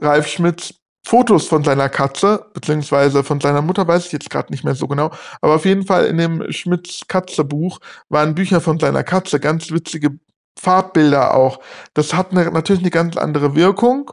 Ralf 0.00 0.26
Schmitz 0.26 0.74
Fotos 1.06 1.46
von 1.46 1.64
seiner 1.64 1.88
Katze, 1.88 2.46
beziehungsweise 2.52 3.24
von 3.24 3.40
seiner 3.40 3.62
Mutter, 3.62 3.88
weiß 3.88 4.06
ich 4.06 4.12
jetzt 4.12 4.28
gerade 4.28 4.52
nicht 4.52 4.64
mehr 4.64 4.74
so 4.74 4.86
genau. 4.86 5.10
Aber 5.40 5.54
auf 5.54 5.64
jeden 5.64 5.86
Fall 5.86 6.06
in 6.06 6.18
dem 6.18 6.52
Schmitz 6.52 7.00
Katze 7.08 7.44
Buch 7.44 7.80
waren 8.10 8.34
Bücher 8.34 8.60
von 8.60 8.78
seiner 8.78 9.02
Katze, 9.02 9.40
ganz 9.40 9.70
witzige 9.70 10.18
Farbbilder 10.58 11.34
auch. 11.34 11.60
Das 11.94 12.12
hat 12.12 12.32
eine, 12.32 12.50
natürlich 12.50 12.82
eine 12.82 12.90
ganz 12.90 13.16
andere 13.16 13.54
Wirkung. 13.54 14.10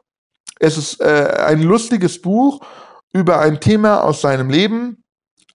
Es 0.60 0.78
ist 0.78 1.02
äh, 1.02 1.44
ein 1.46 1.62
lustiges 1.62 2.22
Buch 2.22 2.62
über 3.12 3.40
ein 3.40 3.60
Thema 3.60 4.04
aus 4.04 4.22
seinem 4.22 4.50
Leben, 4.50 5.04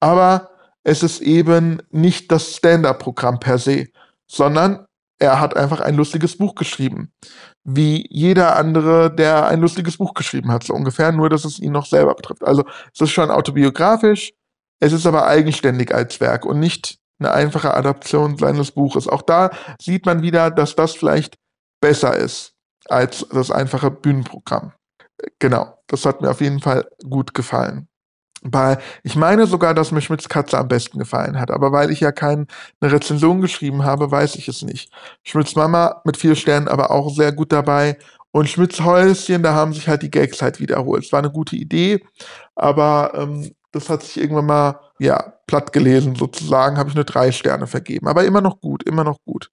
aber 0.01 0.51
es 0.85 1.03
ist 1.03 1.21
eben 1.21 1.81
nicht 1.91 2.31
das 2.31 2.57
Stand-up-Programm 2.57 3.41
per 3.41 3.59
se, 3.59 3.89
sondern 4.27 4.87
er 5.23 5.39
hat 5.39 5.57
einfach 5.57 5.81
ein 5.81 5.95
lustiges 5.95 6.37
Buch 6.37 6.57
geschrieben. 6.57 7.13
Wie 7.63 8.05
jeder 8.11 8.57
andere, 8.57 9.15
der 9.15 9.47
ein 9.47 9.61
lustiges 9.61 9.97
Buch 9.97 10.15
geschrieben 10.15 10.51
hat, 10.51 10.65
so 10.65 10.75
ungefähr, 10.75 11.13
nur 11.13 11.31
dass 11.31 11.45
es 11.45 11.61
ihn 11.61 11.71
noch 11.71 11.87
selber 11.87 12.17
betrifft. 12.17 12.43
Also 12.43 12.65
es 12.93 13.01
ist 13.01 13.11
schon 13.11 13.31
autobiografisch, 13.31 14.33
es 14.81 14.93
ist 14.93 15.07
aber 15.07 15.29
eigenständig 15.29 15.95
als 15.95 16.21
Werk 16.21 16.45
und 16.45 16.59
nicht 16.59 16.99
eine 17.21 17.31
einfache 17.31 17.73
Adaption 17.73 18.37
seines 18.37 18.73
Buches. 18.73 19.07
Auch 19.07 19.23
da 19.23 19.51
sieht 19.81 20.07
man 20.07 20.23
wieder, 20.23 20.51
dass 20.51 20.75
das 20.75 20.97
vielleicht 20.97 21.39
besser 21.81 22.17
ist 22.17 22.55
als 22.89 23.25
das 23.31 23.53
einfache 23.53 23.93
Bühnenprogramm. 23.93 24.73
Genau, 25.39 25.79
das 25.87 26.05
hat 26.05 26.21
mir 26.21 26.31
auf 26.31 26.41
jeden 26.41 26.59
Fall 26.59 26.89
gut 27.09 27.33
gefallen. 27.33 27.87
Bei, 28.45 28.79
ich 29.05 29.15
meine 29.15 29.47
sogar, 29.47 29.73
dass 29.73 29.93
mir 29.93 30.01
Schmidts 30.01 30.29
Katze 30.29 30.59
am 30.59 30.69
besten 30.69 30.99
gefallen 30.99 31.39
hat, 31.39 31.51
aber 31.51 31.71
weil 31.71 31.91
ich 31.91 32.01
ja 32.01 32.11
keine 32.11 32.47
Rezension 32.83 33.41
geschrieben 33.41 33.85
habe, 33.85 34.11
weiß 34.11 34.35
ich 34.37 34.49
es 34.49 34.63
nicht. 34.63 34.93
Schmidts 35.23 35.55
Mama 35.55 36.03
mit 36.05 36.17
vier 36.17 36.35
Sternen 36.35 36.69
aber 36.69 36.91
auch 36.91 37.15
sehr 37.15 37.33
gut 37.33 37.53
dabei. 37.53 37.99
Und 38.33 38.49
Schmidts 38.49 38.81
Häuschen, 38.81 39.43
da 39.43 39.55
haben 39.55 39.75
sich 39.75 39.89
halt 39.89 40.03
die 40.03 40.11
Gags 40.11 40.43
halt 40.43 40.59
wiederholt. 40.59 41.05
Es 41.05 41.13
war 41.13 41.21
eine 41.21 41.31
gute 41.31 41.55
Idee, 41.55 42.03
aber 42.57 43.13
ähm, 43.15 43.53
das 43.73 43.89
hat 43.89 44.03
sich 44.03 44.19
irgendwann 44.19 44.47
mal, 44.47 44.81
ja, 44.99 45.35
platt 45.47 45.73
gelesen 45.73 46.15
sozusagen, 46.15 46.79
habe 46.79 46.89
ich 46.89 46.95
nur 46.95 47.05
drei 47.05 47.33
Sterne 47.33 47.67
vergeben. 47.67 48.09
Aber 48.09 48.25
immer 48.25 48.41
noch 48.41 48.61
gut, 48.61 48.83
immer 48.85 49.05
noch 49.05 49.19
gut. 49.25 49.51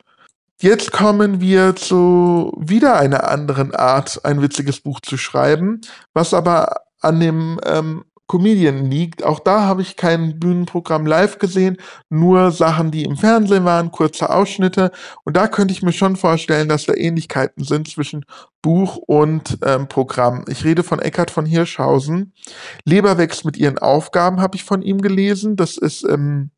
Jetzt 0.62 0.92
kommen 0.92 1.40
wir 1.40 1.76
zu 1.76 2.54
wieder 2.58 2.98
einer 2.98 3.30
anderen 3.30 3.74
Art, 3.74 4.20
ein 4.26 4.42
witziges 4.42 4.82
Buch 4.82 5.00
zu 5.00 5.18
schreiben, 5.18 5.80
was 6.14 6.34
aber 6.34 6.82
an 7.00 7.20
dem 7.20 7.60
ähm, 7.66 8.04
Comedian 8.30 8.86
liegt. 8.86 9.26
Auch 9.26 9.40
da 9.40 9.62
habe 9.62 9.82
ich 9.82 9.96
kein 9.96 10.40
Bühnenprogramm 10.40 11.06
live 11.06 11.40
gesehen, 11.40 11.78
nur 12.10 12.52
Sachen, 12.52 12.92
die 12.92 13.04
im 13.04 13.18
Fernsehen 13.18 13.66
waren, 13.66 13.92
kurze 13.92 14.30
Ausschnitte. 14.30 14.92
Und 15.26 15.36
da 15.36 15.48
könnte 15.48 15.74
ich 15.74 15.82
mir 15.82 15.92
schon 15.92 16.16
vorstellen, 16.16 16.70
dass 16.70 16.86
da 16.86 16.94
Ähnlichkeiten 16.94 17.64
sind 17.64 17.90
zwischen 17.90 18.24
Buch 18.62 18.98
und 18.98 19.58
ähm, 19.66 19.88
Programm. 19.88 20.46
Ich 20.48 20.64
rede 20.64 20.84
von 20.84 21.00
Eckhard 21.00 21.32
von 21.32 21.46
Hirschhausen. 21.46 22.34
Leber 22.86 23.18
wächst 23.18 23.46
mit 23.46 23.58
ihren 23.58 23.80
Aufgaben, 23.80 24.40
habe 24.42 24.56
ich 24.56 24.64
von 24.64 24.84
ihm 24.84 25.02
gelesen. 25.02 25.56
Das 25.56 25.76
ist 25.78 26.04
im 26.04 26.52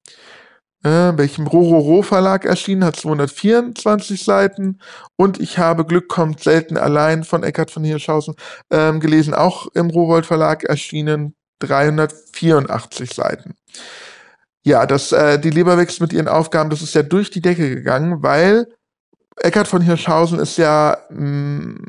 äh, 0.84 1.14
welchem 1.16 1.48
Rororo 1.48 2.02
Verlag 2.02 2.44
erschienen, 2.44 2.84
hat 2.84 2.98
224 2.98 4.24
Seiten. 4.24 4.80
Und 5.16 5.40
ich 5.40 5.58
habe 5.58 5.86
Glück 5.86 6.10
kommt 6.10 6.42
selten 6.42 6.76
allein 6.76 7.24
von 7.24 7.44
Eckhard 7.44 7.72
von 7.72 7.86
Hirschhausen 7.86 8.36
ähm, 8.72 9.00
gelesen, 9.00 9.34
auch 9.34 9.68
im 9.74 9.90
Rowold 9.90 10.26
Verlag 10.26 10.64
erschienen, 10.64 11.36
384 11.62 13.14
Seiten. 13.14 13.56
Ja, 14.64 14.86
das, 14.86 15.12
äh, 15.12 15.40
die 15.40 15.50
Leberwächs 15.50 16.00
mit 16.00 16.14
ihren 16.14 16.28
Aufgaben, 16.28 16.70
das 16.70 16.82
ist 16.82 16.94
ja 16.94 17.04
durch 17.04 17.32
die 17.32 17.42
Decke 17.42 17.70
gegangen, 17.70 18.22
weil 18.22 18.68
Eckhard 19.38 19.68
von 19.68 19.82
Hirschhausen 19.82 20.40
ist 20.40 20.58
ja 20.58 20.98
mh, 21.10 21.80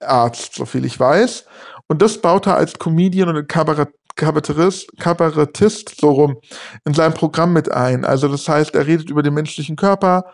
Arzt, 0.00 0.54
soviel 0.54 0.84
ich 0.84 0.98
weiß. 0.98 1.44
Und 1.86 2.02
das 2.02 2.18
baut 2.18 2.46
er 2.46 2.56
als 2.56 2.78
Comedian 2.78 3.28
und 3.36 3.48
Kabarett, 3.48 3.90
Kabarettist, 4.16 4.96
Kabarettist 4.98 6.00
so 6.00 6.10
rum 6.10 6.40
in 6.84 6.94
seinem 6.94 7.14
Programm 7.14 7.52
mit 7.52 7.70
ein. 7.70 8.04
Also 8.04 8.28
das 8.28 8.48
heißt, 8.48 8.74
er 8.74 8.86
redet 8.86 9.10
über 9.10 9.22
den 9.22 9.34
menschlichen 9.34 9.76
Körper, 9.76 10.24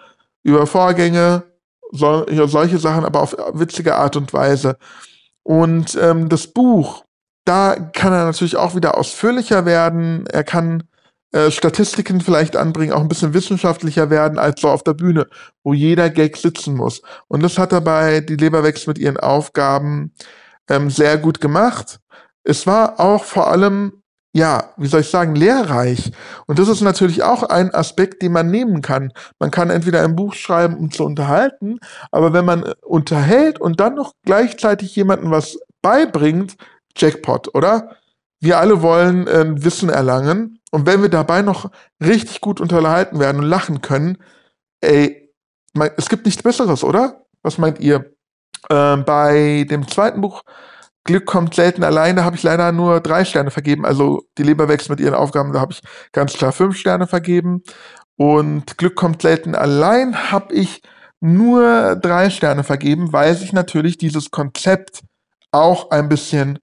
über 0.42 0.66
Vorgänge, 0.66 1.45
so, 1.92 2.26
ja, 2.28 2.47
solche 2.47 2.78
Sachen, 2.78 3.04
aber 3.04 3.23
auf 3.23 3.37
witzige 3.52 3.97
Art 3.97 4.16
und 4.16 4.33
Weise. 4.33 4.76
Und 5.42 5.97
ähm, 6.00 6.28
das 6.28 6.49
Buch, 6.49 7.04
da 7.47 7.76
kann 7.93 8.12
er 8.12 8.25
natürlich 8.25 8.57
auch 8.57 8.75
wieder 8.75 8.99
ausführlicher 8.99 9.65
werden. 9.65 10.26
Er 10.26 10.45
kann 10.45 10.83
äh, 11.33 11.50
Statistiken 11.50 12.21
vielleicht 12.21 12.57
anbringen, 12.57 12.93
auch 12.93 13.00
ein 13.00 13.09
bisschen 13.09 13.35
wissenschaftlicher 13.35 14.11
werden 14.11 14.38
als 14.38 14.61
so 14.61 14.69
auf 14.69 14.83
der 14.83 14.95
Bühne, 14.95 15.29
wo 15.62 15.73
jeder 15.73 16.11
Gag 16.11 16.37
sitzen 16.37 16.75
muss. 16.75 17.03
Und 17.29 17.43
das 17.43 17.57
hat 17.57 17.73
er 17.73 17.81
bei 17.81 18.21
Die 18.21 18.37
Leber 18.37 18.65
wächst 18.65 18.88
mit 18.88 18.99
ihren 18.99 19.17
Aufgaben 19.17 20.12
ähm, 20.69 20.91
sehr 20.91 21.19
gut 21.19 21.41
gemacht. 21.41 22.00
Es 22.43 22.67
war 22.67 22.99
auch 22.99 23.23
vor 23.25 23.49
allem, 23.49 24.03
ja, 24.33 24.73
wie 24.76 24.88
soll 24.88 25.03
ich 25.03 25.11
sagen, 25.11 25.37
lehrreich. 25.37 26.11
Und 26.47 26.59
das 26.59 26.69
ist 26.69 26.81
natürlich 26.81 27.23
auch 27.23 27.45
ein 27.45 27.73
Aspekt, 27.73 28.23
den 28.23 28.33
man 28.33 28.50
nehmen 28.50 28.83
kann. 28.83 29.12
Man 29.38 29.53
kann 29.53 29.71
entweder 29.71 30.03
ein 30.03 30.17
Buch 30.17 30.35
schreiben, 30.35 30.76
um 30.76 30.91
zu 30.91 31.05
unterhalten, 31.05 31.79
aber 32.11 32.33
wenn 32.33 32.45
man 32.45 32.73
unterhält 32.83 33.61
und 33.61 33.79
dann 33.79 33.95
noch 33.95 34.15
gleichzeitig 34.25 34.97
jemandem 34.97 35.31
was 35.31 35.59
beibringt, 35.81 36.57
Jackpot, 36.97 37.55
oder? 37.55 37.97
Wir 38.41 38.59
alle 38.59 38.83
wollen 38.83 39.26
äh, 39.26 39.65
Wissen 39.65 39.88
erlangen. 39.88 40.61
Und 40.71 40.87
wenn 40.87 41.03
wir 41.03 41.09
dabei 41.09 41.43
noch 41.43 41.71
richtig 42.03 42.41
gut 42.41 42.61
unterhalten 42.61 43.19
werden 43.19 43.41
und 43.41 43.49
lachen 43.49 43.81
können, 43.81 44.19
ey, 44.81 45.33
mein, 45.73 45.91
es 45.97 46.09
gibt 46.09 46.26
nichts 46.26 46.43
Besseres, 46.43 46.85
oder? 46.85 47.26
Was 47.43 47.59
meint 47.59 47.81
ihr? 47.81 48.12
Äh, 48.69 48.97
bei 48.99 49.67
dem 49.69 49.88
zweiten 49.88 50.21
Buch 50.21 50.43
Glück 51.07 51.25
kommt 51.25 51.55
selten 51.55 51.85
allein, 51.85 52.17
da 52.17 52.25
habe 52.25 52.37
ich 52.37 52.43
leider 52.43 52.73
nur 52.73 53.00
drei 53.00 53.25
Sterne 53.25 53.50
vergeben. 53.50 53.87
Also 53.87 54.25
die 54.37 54.43
Leber 54.43 54.69
wächst 54.69 54.91
mit 54.91 55.00
ihren 55.00 55.15
Aufgaben, 55.15 55.53
da 55.53 55.61
habe 55.61 55.73
ich 55.73 55.81
ganz 56.12 56.33
klar 56.35 56.53
fünf 56.53 56.76
Sterne 56.76 57.07
vergeben. 57.07 57.62
Und 58.17 58.76
Glück 58.76 58.97
kommt 58.97 59.23
selten 59.23 59.55
allein 59.55 60.31
habe 60.31 60.53
ich 60.53 60.83
nur 61.21 61.97
drei 61.97 62.29
Sterne 62.31 62.65
vergeben, 62.65 63.12
weil 63.12 63.35
sich 63.37 63.53
natürlich 63.53 63.99
dieses 63.99 64.31
Konzept 64.31 65.03
auch 65.53 65.91
ein 65.91 66.09
bisschen 66.09 66.59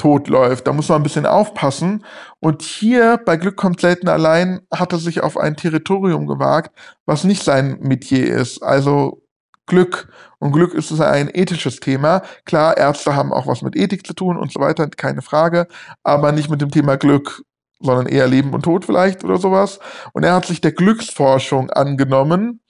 tot 0.00 0.28
läuft. 0.28 0.66
Da 0.66 0.72
muss 0.72 0.88
man 0.88 1.00
ein 1.00 1.02
bisschen 1.02 1.26
aufpassen. 1.26 2.04
Und 2.40 2.62
hier 2.62 3.20
bei 3.24 3.36
Glück 3.36 3.56
kommt 3.56 3.80
selten 3.80 4.08
allein 4.08 4.60
hat 4.72 4.92
er 4.92 4.98
sich 4.98 5.22
auf 5.22 5.36
ein 5.36 5.56
Territorium 5.56 6.26
gewagt, 6.26 6.74
was 7.04 7.24
nicht 7.24 7.42
sein 7.42 7.78
Metier 7.80 8.34
ist. 8.34 8.62
Also 8.62 9.22
Glück. 9.66 10.08
Und 10.38 10.52
Glück 10.52 10.72
ist 10.72 10.90
ein 11.00 11.28
ethisches 11.32 11.80
Thema. 11.80 12.22
Klar, 12.46 12.78
Ärzte 12.78 13.14
haben 13.14 13.30
auch 13.30 13.46
was 13.46 13.60
mit 13.60 13.76
Ethik 13.76 14.06
zu 14.06 14.14
tun 14.14 14.38
und 14.38 14.50
so 14.50 14.58
weiter, 14.58 14.88
keine 14.88 15.20
Frage. 15.20 15.68
Aber 16.02 16.32
nicht 16.32 16.48
mit 16.48 16.62
dem 16.62 16.70
Thema 16.70 16.96
Glück, 16.96 17.42
sondern 17.78 18.06
eher 18.06 18.26
Leben 18.26 18.54
und 18.54 18.62
Tod 18.62 18.86
vielleicht 18.86 19.22
oder 19.22 19.36
sowas. 19.36 19.80
Und 20.14 20.24
er 20.24 20.32
hat 20.34 20.46
sich 20.46 20.62
der 20.62 20.72
Glücksforschung 20.72 21.68
angenommen. 21.68 22.62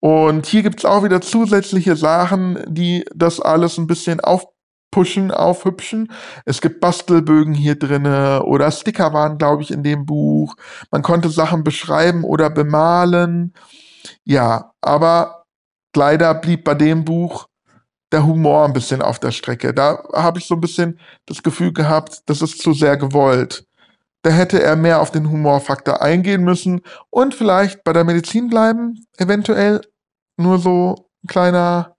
Und 0.00 0.44
hier 0.44 0.62
gibt 0.62 0.80
es 0.80 0.84
auch 0.84 1.02
wieder 1.02 1.22
zusätzliche 1.22 1.96
Sachen, 1.96 2.62
die 2.68 3.06
das 3.14 3.40
alles 3.40 3.78
ein 3.78 3.86
bisschen 3.86 4.20
auf 4.20 4.46
pushen, 4.90 5.30
aufhübschen. 5.30 6.10
Es 6.44 6.60
gibt 6.60 6.80
Bastelbögen 6.80 7.54
hier 7.54 7.78
drinne 7.78 8.42
oder 8.44 8.70
Sticker 8.70 9.12
waren, 9.12 9.38
glaube 9.38 9.62
ich, 9.62 9.70
in 9.70 9.82
dem 9.82 10.06
Buch. 10.06 10.54
Man 10.90 11.02
konnte 11.02 11.28
Sachen 11.28 11.64
beschreiben 11.64 12.24
oder 12.24 12.50
bemalen. 12.50 13.52
Ja, 14.24 14.72
aber 14.80 15.44
leider 15.94 16.34
blieb 16.34 16.64
bei 16.64 16.74
dem 16.74 17.04
Buch 17.04 17.46
der 18.12 18.24
Humor 18.26 18.64
ein 18.64 18.72
bisschen 18.72 19.02
auf 19.02 19.18
der 19.18 19.32
Strecke. 19.32 19.74
Da 19.74 20.02
habe 20.14 20.38
ich 20.38 20.46
so 20.46 20.54
ein 20.54 20.60
bisschen 20.60 20.98
das 21.26 21.42
Gefühl 21.42 21.72
gehabt, 21.72 22.20
das 22.26 22.42
ist 22.42 22.60
zu 22.62 22.72
sehr 22.72 22.96
gewollt. 22.96 23.64
Da 24.22 24.30
hätte 24.30 24.62
er 24.62 24.76
mehr 24.76 25.00
auf 25.00 25.10
den 25.10 25.30
Humorfaktor 25.30 26.02
eingehen 26.02 26.42
müssen 26.42 26.80
und 27.10 27.34
vielleicht 27.34 27.84
bei 27.84 27.92
der 27.92 28.04
Medizin 28.04 28.48
bleiben, 28.48 29.06
eventuell 29.16 29.80
nur 30.36 30.58
so 30.58 31.08
ein 31.22 31.28
kleiner 31.28 31.96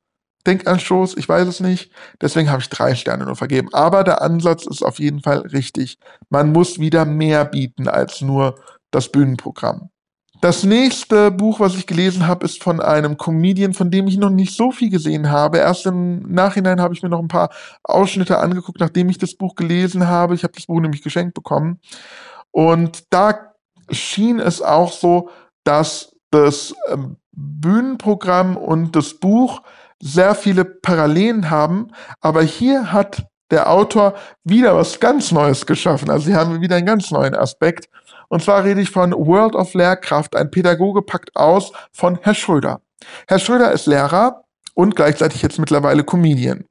Denkanstoß, 0.48 1.18
ich 1.18 1.28
weiß 1.28 1.48
es 1.48 1.60
nicht. 1.60 1.92
Deswegen 2.22 2.50
habe 2.50 2.62
ich 2.62 2.70
drei 2.70 2.96
Sterne 2.96 3.26
nur 3.26 3.36
vergeben. 3.36 3.74
Aber 3.74 4.04
der 4.04 4.22
Ansatz 4.22 4.66
ist 4.66 4.84
auf 4.84 5.00
jeden 5.00 5.22
Fall 5.22 5.40
richtig. 5.40 6.00
Man 6.30 6.52
muss 6.52 6.80
wieder 6.80 7.06
mehr 7.06 7.46
bieten 7.46 7.88
als 7.88 8.22
nur 8.22 8.56
das 8.92 9.10
Bühnenprogramm. 9.10 9.90
Das 10.42 10.64
nächste 10.64 11.32
Buch, 11.32 11.60
was 11.60 11.76
ich 11.76 11.86
gelesen 11.86 12.26
habe, 12.26 12.46
ist 12.46 12.64
von 12.64 12.80
einem 12.80 13.18
Comedian, 13.18 13.74
von 13.74 13.92
dem 13.92 14.08
ich 14.08 14.18
noch 14.18 14.30
nicht 14.30 14.56
so 14.56 14.72
viel 14.72 14.90
gesehen 14.90 15.30
habe. 15.30 15.58
Erst 15.58 15.86
im 15.86 16.22
Nachhinein 16.32 16.80
habe 16.80 16.94
ich 16.94 17.04
mir 17.04 17.10
noch 17.10 17.20
ein 17.20 17.28
paar 17.28 17.50
Ausschnitte 17.84 18.40
angeguckt, 18.40 18.80
nachdem 18.80 19.10
ich 19.10 19.18
das 19.18 19.36
Buch 19.36 19.56
gelesen 19.56 20.08
habe. 20.08 20.36
Ich 20.36 20.44
habe 20.44 20.54
das 20.54 20.68
Buch 20.68 20.80
nämlich 20.80 21.02
geschenkt 21.02 21.34
bekommen. 21.34 21.82
Und 22.52 23.04
da 23.10 23.54
schien 23.92 24.40
es 24.40 24.62
auch 24.62 24.94
so, 24.94 25.30
dass 25.66 26.16
das 26.32 26.74
ähm, 26.88 27.18
Bühnenprogramm 27.34 28.56
und 28.56 28.96
das 28.96 29.16
Buch 29.16 29.62
sehr 30.02 30.36
viele 30.36 30.66
Parallelen 30.66 31.50
haben, 31.50 31.88
aber 32.22 32.42
hier 32.42 32.92
hat 32.92 33.26
der 33.52 33.70
Autor 33.70 34.16
wieder 34.44 34.76
was 34.76 35.00
ganz 35.00 35.32
Neues 35.32 35.66
geschaffen. 35.66 36.10
Also 36.10 36.26
sie 36.26 36.36
haben 36.36 36.62
wieder 36.62 36.76
einen 36.76 36.86
ganz 36.86 37.12
neuen 37.12 37.36
Aspekt. 37.36 37.90
Und 38.28 38.44
zwar 38.44 38.64
rede 38.64 38.82
ich 38.82 38.92
von 38.92 39.12
World 39.12 39.56
of 39.56 39.74
Lehrkraft, 39.74 40.36
ein 40.36 40.52
Pädagoge 40.52 41.02
packt 41.02 41.36
aus 41.36 41.72
von 41.92 42.20
Herr 42.22 42.36
Schröder. 42.36 42.82
Herr 43.28 43.40
Schröder 43.40 43.72
ist 43.72 43.88
Lehrer 43.88 44.44
und 44.76 44.96
gleichzeitig 44.96 45.42
jetzt 45.42 45.58
mittlerweile 45.58 46.04
Comedian. 46.04 46.66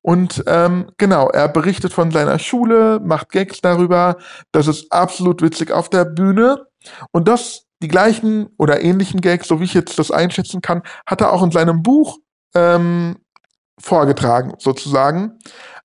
Und 0.00 0.42
ähm, 0.46 0.90
genau, 0.98 1.28
er 1.28 1.48
berichtet 1.48 1.92
von 1.92 2.10
seiner 2.10 2.38
Schule, 2.38 3.00
macht 3.00 3.30
Gags 3.30 3.60
darüber. 3.60 4.16
Das 4.52 4.66
ist 4.66 4.90
absolut 4.92 5.42
witzig 5.42 5.70
auf 5.70 5.88
der 5.88 6.04
Bühne. 6.04 6.66
Und 7.12 7.28
das, 7.28 7.64
die 7.80 7.88
gleichen 7.88 8.48
oder 8.58 8.82
ähnlichen 8.82 9.20
Gags, 9.20 9.48
so 9.48 9.60
wie 9.60 9.64
ich 9.64 9.74
jetzt 9.74 9.98
das 9.98 10.10
einschätzen 10.10 10.62
kann, 10.62 10.82
hat 11.06 11.20
er 11.20 11.32
auch 11.32 11.42
in 11.42 11.52
seinem 11.52 11.82
Buch 11.82 12.18
ähm, 12.54 13.16
vorgetragen, 13.78 14.54
sozusagen. 14.58 15.38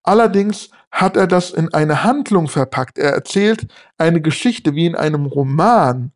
Allerdings 0.03 0.69
hat 0.91 1.17
er 1.17 1.27
das 1.27 1.51
in 1.51 1.73
eine 1.73 2.03
Handlung 2.03 2.47
verpackt. 2.47 2.97
Er 2.97 3.11
erzählt 3.11 3.67
eine 3.97 4.21
Geschichte 4.21 4.73
wie 4.73 4.85
in 4.85 4.95
einem 4.95 5.25
Roman. 5.25 6.11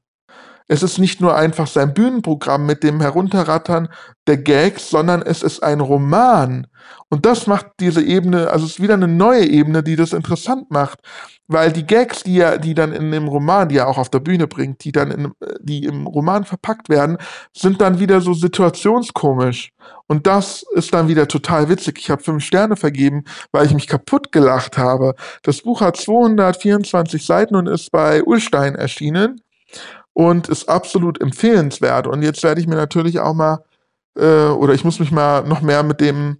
Es 0.67 0.83
ist 0.83 0.99
nicht 0.99 1.21
nur 1.21 1.35
einfach 1.35 1.67
sein 1.67 1.93
Bühnenprogramm 1.93 2.65
mit 2.65 2.83
dem 2.83 3.01
Herunterrattern 3.01 3.89
der 4.27 4.37
Gags, 4.37 4.89
sondern 4.89 5.21
es 5.21 5.43
ist 5.43 5.61
ein 5.63 5.79
Roman. 5.79 6.67
Und 7.09 7.25
das 7.25 7.47
macht 7.47 7.67
diese 7.79 8.01
Ebene, 8.01 8.49
also 8.49 8.65
es 8.65 8.73
ist 8.73 8.81
wieder 8.81 8.93
eine 8.93 9.07
neue 9.07 9.45
Ebene, 9.45 9.83
die 9.83 9.95
das 9.95 10.13
interessant 10.13 10.71
macht. 10.71 10.99
Weil 11.47 11.73
die 11.73 11.85
Gags, 11.85 12.23
die 12.23 12.39
er, 12.39 12.57
die 12.57 12.73
dann 12.73 12.93
in 12.93 13.11
dem 13.11 13.27
Roman, 13.27 13.67
die 13.67 13.77
er 13.77 13.89
auch 13.89 13.97
auf 13.97 14.09
der 14.09 14.21
Bühne 14.21 14.47
bringt, 14.47 14.85
die 14.85 14.93
dann 14.93 15.11
in, 15.11 15.31
die 15.59 15.83
im 15.83 16.07
Roman 16.07 16.45
verpackt 16.45 16.87
werden, 16.87 17.17
sind 17.53 17.81
dann 17.81 17.99
wieder 17.99 18.21
so 18.21 18.33
situationskomisch. 18.33 19.73
Und 20.07 20.27
das 20.27 20.63
ist 20.73 20.93
dann 20.93 21.09
wieder 21.09 21.27
total 21.27 21.67
witzig. 21.67 21.99
Ich 21.99 22.09
habe 22.09 22.23
fünf 22.23 22.45
Sterne 22.45 22.77
vergeben, 22.77 23.25
weil 23.51 23.65
ich 23.65 23.73
mich 23.73 23.87
kaputt 23.87 24.31
gelacht 24.31 24.77
habe. 24.77 25.15
Das 25.43 25.63
Buch 25.63 25.81
hat 25.81 25.97
224 25.97 27.25
Seiten 27.25 27.55
und 27.55 27.67
ist 27.67 27.91
bei 27.91 28.23
Ulstein 28.23 28.75
erschienen 28.75 29.41
und 30.21 30.49
ist 30.49 30.69
absolut 30.69 31.19
empfehlenswert. 31.19 32.05
Und 32.05 32.21
jetzt 32.21 32.43
werde 32.43 32.61
ich 32.61 32.67
mir 32.67 32.75
natürlich 32.75 33.19
auch 33.19 33.33
mal, 33.33 33.65
äh, 34.15 34.49
oder 34.49 34.75
ich 34.75 34.83
muss 34.83 34.99
mich 34.99 35.11
mal 35.11 35.41
noch 35.47 35.61
mehr 35.61 35.81
mit 35.81 35.99
dem 35.99 36.37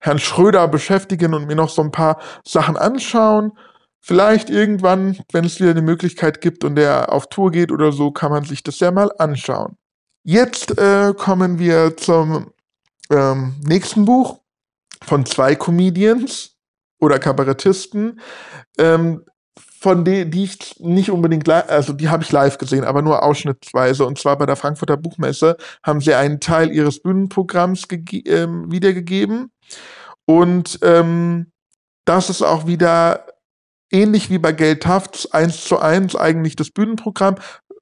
Herrn 0.00 0.18
Schröder 0.18 0.68
beschäftigen 0.68 1.32
und 1.32 1.46
mir 1.46 1.56
noch 1.56 1.70
so 1.70 1.80
ein 1.80 1.92
paar 1.92 2.20
Sachen 2.44 2.76
anschauen. 2.76 3.52
Vielleicht 4.00 4.50
irgendwann, 4.50 5.18
wenn 5.32 5.46
es 5.46 5.58
wieder 5.60 5.70
eine 5.70 5.80
Möglichkeit 5.80 6.42
gibt 6.42 6.62
und 6.62 6.74
der 6.76 7.10
auf 7.10 7.28
Tour 7.28 7.50
geht 7.52 7.72
oder 7.72 7.90
so, 7.90 8.10
kann 8.10 8.30
man 8.30 8.44
sich 8.44 8.62
das 8.62 8.80
ja 8.80 8.90
mal 8.90 9.10
anschauen. 9.16 9.78
Jetzt 10.22 10.78
äh, 10.78 11.14
kommen 11.16 11.58
wir 11.58 11.96
zum 11.96 12.52
ähm, 13.08 13.54
nächsten 13.66 14.04
Buch 14.04 14.40
von 15.02 15.24
zwei 15.24 15.54
Comedians 15.54 16.54
oder 17.00 17.18
Kabarettisten. 17.18 18.20
Ähm, 18.76 19.24
von 19.86 20.04
denen, 20.04 20.32
die 20.32 20.42
ich 20.42 20.80
nicht 20.80 21.12
unbedingt, 21.12 21.48
also 21.48 21.92
die 21.92 22.08
habe 22.08 22.24
ich 22.24 22.32
live 22.32 22.58
gesehen, 22.58 22.82
aber 22.82 23.02
nur 23.02 23.22
ausschnittsweise. 23.22 24.04
Und 24.04 24.18
zwar 24.18 24.36
bei 24.36 24.44
der 24.44 24.56
Frankfurter 24.56 24.96
Buchmesse 24.96 25.56
haben 25.84 26.00
sie 26.00 26.12
einen 26.12 26.40
Teil 26.40 26.72
ihres 26.72 27.00
Bühnenprogramms 27.00 27.84
ähm, 28.24 28.68
wiedergegeben. 28.68 29.52
Und 30.24 30.80
ähm, 30.82 31.52
das 32.04 32.30
ist 32.30 32.42
auch 32.42 32.66
wieder 32.66 33.26
ähnlich 33.92 34.28
wie 34.28 34.38
bei 34.38 34.50
Geld 34.50 34.88
Hafts, 34.88 35.30
eins 35.32 35.62
zu 35.64 35.78
eins 35.78 36.16
eigentlich 36.16 36.56
das 36.56 36.70
Bühnenprogramm, 36.70 37.36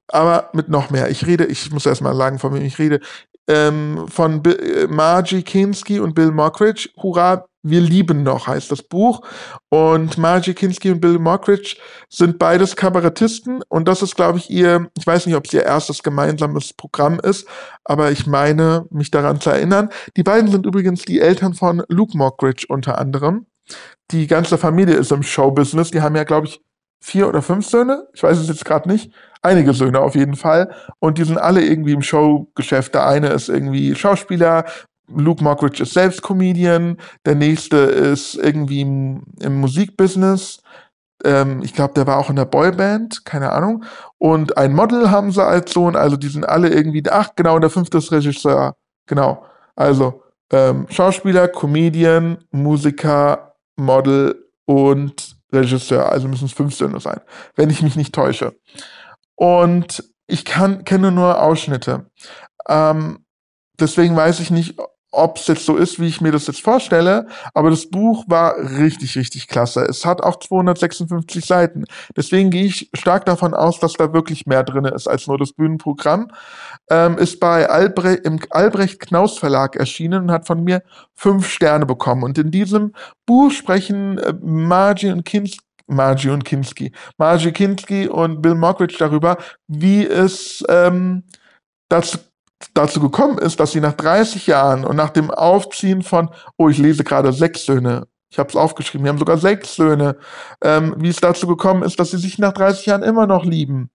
aber 0.07 0.51
mit 0.53 0.69
noch 0.69 0.91
mehr. 0.91 1.09
Ich 1.09 1.25
rede, 1.25 1.45
ich 1.45 1.71
muss 1.71 1.87
erst 1.87 2.03
mal 2.03 2.15
sagen, 2.15 2.37
von 2.37 2.53
wem 2.53 2.61
ich 2.61 2.77
rede, 2.77 2.99
ähm, 3.47 4.05
von 4.09 4.43
Bill, 4.43 4.59
äh, 4.59 4.85
Margie 4.85 5.41
Kinski 5.41 5.99
und 5.99 6.13
Bill 6.13 6.29
Mockridge. 6.29 6.87
Hurra, 7.01 7.47
wir 7.67 7.81
lieben 7.81 8.21
noch, 8.23 8.47
heißt 8.47 8.71
das 8.71 8.83
Buch. 8.83 9.21
Und 9.69 10.17
Margie 10.17 10.53
Kinski 10.53 10.91
und 10.91 11.01
Bill 11.01 11.17
Mockridge 11.17 11.77
sind 12.09 12.37
beides 12.37 12.75
Kabarettisten. 12.75 13.63
Und 13.67 13.87
das 13.87 14.03
ist, 14.03 14.15
glaube 14.15 14.37
ich, 14.37 14.49
ihr, 14.51 14.89
ich 14.97 15.05
weiß 15.05 15.25
nicht, 15.25 15.35
ob 15.35 15.45
es 15.45 15.53
ihr 15.53 15.63
erstes 15.63 16.03
gemeinsames 16.03 16.73
Programm 16.73 17.19
ist, 17.19 17.47
aber 17.83 18.11
ich 18.11 18.27
meine, 18.27 18.85
mich 18.91 19.09
daran 19.09 19.41
zu 19.41 19.49
erinnern. 19.49 19.89
Die 20.15 20.23
beiden 20.23 20.51
sind 20.51 20.65
übrigens 20.65 21.01
die 21.01 21.19
Eltern 21.19 21.55
von 21.55 21.83
Luke 21.87 22.15
Mockridge 22.15 22.67
unter 22.69 22.99
anderem. 22.99 23.47
Die 24.11 24.27
ganze 24.27 24.59
Familie 24.59 24.95
ist 24.95 25.11
im 25.11 25.23
Showbusiness. 25.23 25.89
Die 25.89 26.01
haben 26.01 26.15
ja, 26.15 26.23
glaube 26.23 26.45
ich, 26.45 26.61
vier 27.01 27.27
oder 27.27 27.41
fünf 27.41 27.65
Söhne. 27.65 28.07
Ich 28.13 28.21
weiß 28.21 28.37
es 28.37 28.47
jetzt 28.47 28.65
gerade 28.65 28.87
nicht. 28.87 29.11
Einige 29.41 29.73
Söhne 29.73 29.99
auf 29.99 30.13
jeden 30.13 30.35
Fall. 30.35 30.71
Und 30.99 31.17
die 31.17 31.23
sind 31.23 31.39
alle 31.39 31.63
irgendwie 31.63 31.93
im 31.93 32.03
Showgeschäft. 32.03 32.93
Der 32.93 33.07
eine 33.07 33.29
ist 33.29 33.49
irgendwie 33.49 33.95
Schauspieler, 33.95 34.65
Luke 35.07 35.43
Mockridge 35.43 35.83
ist 35.83 35.93
selbst 35.93 36.21
Comedian, 36.21 36.97
der 37.25 37.35
nächste 37.35 37.77
ist 37.77 38.35
irgendwie 38.35 38.81
im, 38.81 39.23
im 39.39 39.59
Musikbusiness. 39.59 40.61
Ähm, 41.23 41.61
ich 41.63 41.73
glaube, 41.73 41.93
der 41.93 42.07
war 42.07 42.17
auch 42.17 42.29
in 42.29 42.35
der 42.35 42.45
Boyband, 42.45 43.25
keine 43.25 43.51
Ahnung. 43.51 43.83
Und 44.17 44.57
ein 44.57 44.73
Model 44.73 45.11
haben 45.11 45.31
sie 45.31 45.43
als 45.43 45.71
Sohn, 45.71 45.95
also 45.95 46.17
die 46.17 46.27
sind 46.27 46.47
alle 46.47 46.69
irgendwie, 46.69 47.03
ach 47.09 47.29
genau, 47.35 47.59
der 47.59 47.69
fünfte 47.69 47.99
ist 47.99 48.11
Regisseur. 48.11 48.75
Genau. 49.05 49.45
Also 49.75 50.23
ähm, 50.51 50.87
Schauspieler, 50.89 51.47
Comedian, 51.47 52.37
Musiker, 52.51 53.55
Model 53.75 54.49
und 54.65 55.35
Regisseur. 55.51 56.11
Also 56.11 56.27
müssen 56.27 56.45
es 56.45 56.53
fünf 56.53 56.75
Söhne 56.75 56.99
sein, 56.99 57.21
wenn 57.55 57.69
ich 57.69 57.81
mich 57.81 57.95
nicht 57.95 58.13
täusche. 58.13 58.55
Und 59.35 60.03
ich 60.27 60.45
kann, 60.45 60.83
kenne 60.85 61.11
nur 61.11 61.41
Ausschnitte. 61.41 62.09
Ähm, 62.67 63.25
deswegen 63.79 64.15
weiß 64.15 64.39
ich 64.39 64.51
nicht, 64.51 64.79
ob 65.15 65.37
es 65.37 65.47
jetzt 65.47 65.65
so 65.65 65.77
ist, 65.77 65.99
wie 65.99 66.07
ich 66.07 66.21
mir 66.21 66.31
das 66.31 66.47
jetzt 66.47 66.61
vorstelle, 66.61 67.27
aber 67.53 67.69
das 67.69 67.89
Buch 67.89 68.25
war 68.27 68.57
richtig, 68.57 69.15
richtig 69.15 69.47
klasse. 69.47 69.81
Es 69.81 70.05
hat 70.05 70.21
auch 70.21 70.37
256 70.37 71.45
Seiten. 71.45 71.85
Deswegen 72.15 72.49
gehe 72.49 72.65
ich 72.65 72.89
stark 72.93 73.25
davon 73.25 73.53
aus, 73.53 73.79
dass 73.79 73.93
da 73.93 74.13
wirklich 74.13 74.45
mehr 74.45 74.63
drin 74.63 74.85
ist 74.85 75.07
als 75.07 75.27
nur 75.27 75.37
das 75.37 75.53
Bühnenprogramm. 75.53 76.31
Ähm, 76.89 77.17
ist 77.17 77.39
bei 77.39 77.69
Albre 77.69 78.13
im 78.13 78.39
Albrecht 78.49 78.99
Knaus 78.99 79.37
Verlag 79.37 79.75
erschienen 79.75 80.23
und 80.23 80.31
hat 80.31 80.47
von 80.47 80.63
mir 80.63 80.83
fünf 81.13 81.49
Sterne 81.49 81.85
bekommen. 81.85 82.23
Und 82.23 82.37
in 82.37 82.51
diesem 82.51 82.93
Buch 83.25 83.51
sprechen 83.51 84.17
äh, 84.17 84.33
Margie 84.41 85.11
und 85.11 85.25
Kinski 85.25 85.59
Margie 85.87 86.29
und 86.29 86.43
Kinski. 86.43 86.91
Margie 87.17 87.51
Kinski 87.51 88.07
und 88.07 88.41
Bill 88.41 88.55
Mockridge 88.55 88.95
darüber, 88.97 89.37
wie 89.67 90.05
es 90.05 90.63
ähm, 90.67 91.23
dazu 91.89 92.17
dazu 92.73 92.99
gekommen 92.99 93.37
ist, 93.37 93.59
dass 93.59 93.71
sie 93.71 93.81
nach 93.81 93.93
30 93.93 94.47
Jahren 94.47 94.85
und 94.85 94.95
nach 94.95 95.09
dem 95.09 95.31
Aufziehen 95.31 96.01
von, 96.01 96.29
oh, 96.57 96.69
ich 96.69 96.77
lese 96.77 97.03
gerade 97.03 97.31
sechs 97.33 97.65
Söhne, 97.65 98.07
ich 98.29 98.39
habe 98.39 98.49
es 98.49 98.55
aufgeschrieben, 98.55 99.05
wir 99.05 99.09
haben 99.09 99.19
sogar 99.19 99.37
sechs 99.37 99.75
Söhne, 99.75 100.17
ähm, 100.61 100.95
wie 100.97 101.09
es 101.09 101.21
dazu 101.21 101.47
gekommen 101.47 101.83
ist, 101.83 101.99
dass 101.99 102.11
sie 102.11 102.17
sich 102.17 102.37
nach 102.37 102.53
30 102.53 102.85
Jahren 102.85 103.03
immer 103.03 103.27
noch 103.27 103.45
lieben. 103.45 103.89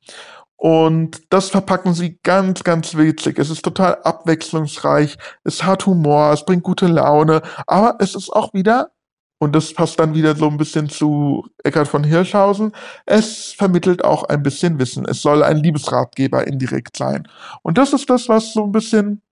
Und 0.56 1.22
das 1.30 1.48
verpacken 1.48 1.94
sie 1.94 2.18
ganz, 2.22 2.64
ganz 2.64 2.94
witzig. 2.94 3.38
Es 3.38 3.48
ist 3.48 3.62
total 3.62 3.98
abwechslungsreich, 4.04 5.16
es 5.42 5.64
hat 5.64 5.86
Humor, 5.86 6.32
es 6.32 6.44
bringt 6.44 6.62
gute 6.62 6.86
Laune, 6.86 7.40
aber 7.66 7.96
es 7.98 8.14
ist 8.14 8.30
auch 8.30 8.52
wieder 8.52 8.90
und 9.42 9.56
das 9.56 9.72
passt 9.72 9.98
dann 9.98 10.14
wieder 10.14 10.36
so 10.36 10.48
ein 10.48 10.58
bisschen 10.58 10.90
zu 10.90 11.46
Eckhard 11.64 11.88
von 11.88 12.04
Hirschhausen, 12.04 12.72
es 13.06 13.52
vermittelt 13.52 14.04
auch 14.04 14.24
ein 14.24 14.42
bisschen 14.42 14.78
Wissen. 14.78 15.06
Es 15.06 15.22
soll 15.22 15.42
ein 15.42 15.56
Liebesratgeber 15.56 16.46
indirekt 16.46 16.96
sein. 16.96 17.26
Und 17.62 17.78
das 17.78 17.94
ist 17.94 18.10
das, 18.10 18.28
was 18.28 18.52
so 18.52 18.64
ein 18.64 18.72
bisschen 18.72 19.22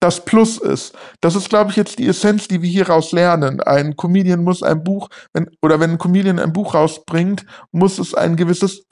das 0.00 0.22
Plus 0.22 0.58
ist. 0.58 0.94
Das 1.22 1.34
ist, 1.34 1.48
glaube 1.48 1.70
ich, 1.70 1.76
jetzt 1.76 1.98
die 1.98 2.06
Essenz, 2.06 2.46
die 2.46 2.60
wir 2.60 2.68
hieraus 2.68 3.12
lernen. 3.12 3.62
Ein 3.62 3.96
Comedian 3.96 4.44
muss 4.44 4.62
ein 4.62 4.84
Buch, 4.84 5.08
wenn, 5.32 5.48
oder 5.62 5.80
wenn 5.80 5.92
ein 5.92 5.98
Comedian 5.98 6.38
ein 6.38 6.52
Buch 6.52 6.74
rausbringt, 6.74 7.46
muss 7.72 7.98
es 7.98 8.14
ein 8.14 8.36
gewisses 8.36 8.84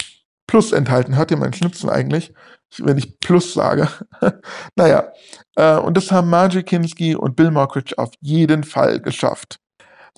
Plus 0.47 0.73
enthalten. 0.73 1.17
Hört 1.17 1.31
ihr 1.31 1.37
mein 1.37 1.53
Schnipsen 1.53 1.91
eigentlich? 1.91 2.33
Wenn 2.79 2.97
ich 2.97 3.21
Plus 3.21 3.53
sage. 3.53 3.89
naja, 4.77 5.13
äh, 5.57 5.77
und 5.77 5.99
das 5.99 6.11
haben 6.11 6.31
Margie 6.31 6.63
Kinski 6.63 7.15
und 7.15 7.37
Bill 7.37 7.51
Mockridge 7.51 7.99
auf 7.99 8.13
jeden 8.23 8.65
Fall 8.65 9.01
geschafft. 9.01 9.59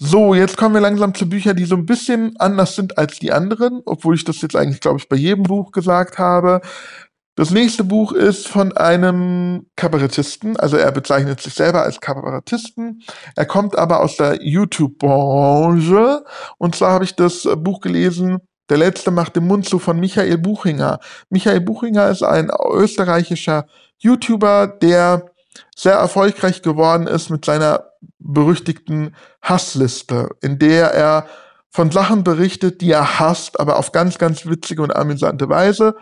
So, 0.01 0.35
jetzt 0.35 0.57
kommen 0.57 0.75
wir 0.75 0.81
langsam 0.81 1.15
zu 1.15 1.29
Büchern, 1.29 1.57
die 1.57 1.67
so 1.67 1.77
ein 1.77 1.87
bisschen 1.87 2.35
anders 2.39 2.75
sind 2.75 2.99
als 2.99 3.21
die 3.21 3.33
anderen, 3.33 3.81
obwohl 3.85 4.17
ich 4.17 4.25
das 4.25 4.43
jetzt 4.43 4.57
eigentlich, 4.57 4.81
glaube 4.81 4.99
ich, 4.99 5.09
bei 5.09 5.15
jedem 5.15 5.45
Buch 5.45 5.71
gesagt 5.71 6.19
habe. 6.19 6.61
Das 7.37 7.51
nächste 7.51 7.85
Buch 7.85 8.13
ist 8.13 8.49
von 8.49 8.77
einem 8.77 9.67
Kabarettisten, 9.77 10.57
also 10.57 10.77
er 10.77 10.91
bezeichnet 10.93 11.41
sich 11.41 11.55
selber 11.55 11.83
als 11.83 12.01
Kabarettisten. 12.01 13.03
Er 13.37 13.47
kommt 13.47 13.77
aber 13.79 14.01
aus 14.01 14.17
der 14.17 14.43
YouTube-Branche. 14.43 16.25
Und 16.59 16.75
zwar 16.75 16.93
habe 16.93 17.05
ich 17.05 17.15
das 17.15 17.49
Buch 17.57 17.81
gelesen, 17.81 18.41
Der 18.71 18.79
Letzte 18.79 19.11
macht 19.11 19.37
den 19.37 19.47
Mund 19.47 19.69
zu 19.69 19.79
von 19.79 20.01
Michael 20.01 20.39
Buchinger. 20.39 20.99
Michael 21.29 21.61
Buchinger 21.61 22.09
ist 22.09 22.23
ein 22.23 22.51
österreichischer 22.73 23.67
YouTuber, 23.99 24.67
der 24.67 25.27
sehr 25.77 25.95
erfolgreich 25.95 26.63
geworden 26.63 27.07
ist 27.07 27.29
mit 27.31 27.45
seiner 27.45 27.85
berüchtigten 28.25 29.15
Hassliste, 29.43 30.31
in 30.41 30.59
der 30.59 30.93
er 30.93 31.27
von 31.71 31.91
Sachen 31.91 32.25
berichtet, 32.25 32.81
die 32.81 32.93
er 32.93 33.19
hasst, 33.19 33.61
aber 33.61 33.79
auf 33.79 33.93
ganz, 33.93 34.19
ganz 34.19 34.47
witzige 34.47 34.83
und 34.83 34.95
amüsante 34.95 35.49
Weise. 35.49 35.95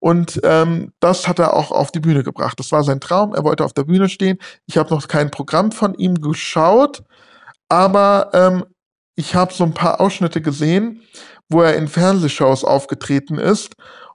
Und 0.00 0.40
ähm, 0.44 0.92
das 1.00 1.28
hat 1.28 1.38
er 1.38 1.54
auch 1.54 1.70
auf 1.70 1.90
die 1.90 2.00
Bühne 2.00 2.22
gebracht. 2.22 2.58
Das 2.58 2.72
war 2.72 2.82
sein 2.82 3.00
Traum. 3.00 3.34
Er 3.34 3.44
wollte 3.44 3.64
auf 3.64 3.72
der 3.72 3.84
Bühne 3.84 4.08
stehen. 4.08 4.38
Ich 4.66 4.78
habe 4.78 4.90
noch 4.90 5.06
kein 5.08 5.30
Programm 5.30 5.72
von 5.72 5.94
ihm 5.94 6.20
geschaut, 6.20 7.02
aber 7.68 8.30
ähm, 8.32 8.64
ich 9.16 9.34
habe 9.34 9.52
so 9.52 9.64
ein 9.64 9.74
paar 9.74 10.00
Ausschnitte 10.00 10.40
gesehen, 10.40 11.02
wo 11.48 11.62
er 11.62 11.76
in 11.76 11.88
Fernsehshows 11.88 12.64
aufgetreten 12.64 13.38
ist. 13.38 13.74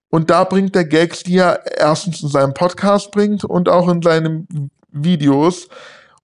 Und 0.09 0.29
da 0.29 0.43
bringt 0.43 0.75
er 0.75 0.85
Gags, 0.85 1.23
die 1.23 1.37
er 1.37 1.65
erstens 1.77 2.21
in 2.21 2.29
seinem 2.29 2.53
Podcast 2.53 3.11
bringt 3.11 3.43
und 3.43 3.67
auch 3.67 3.89
in 3.89 4.01
seinen 4.01 4.69
Videos. 4.89 5.67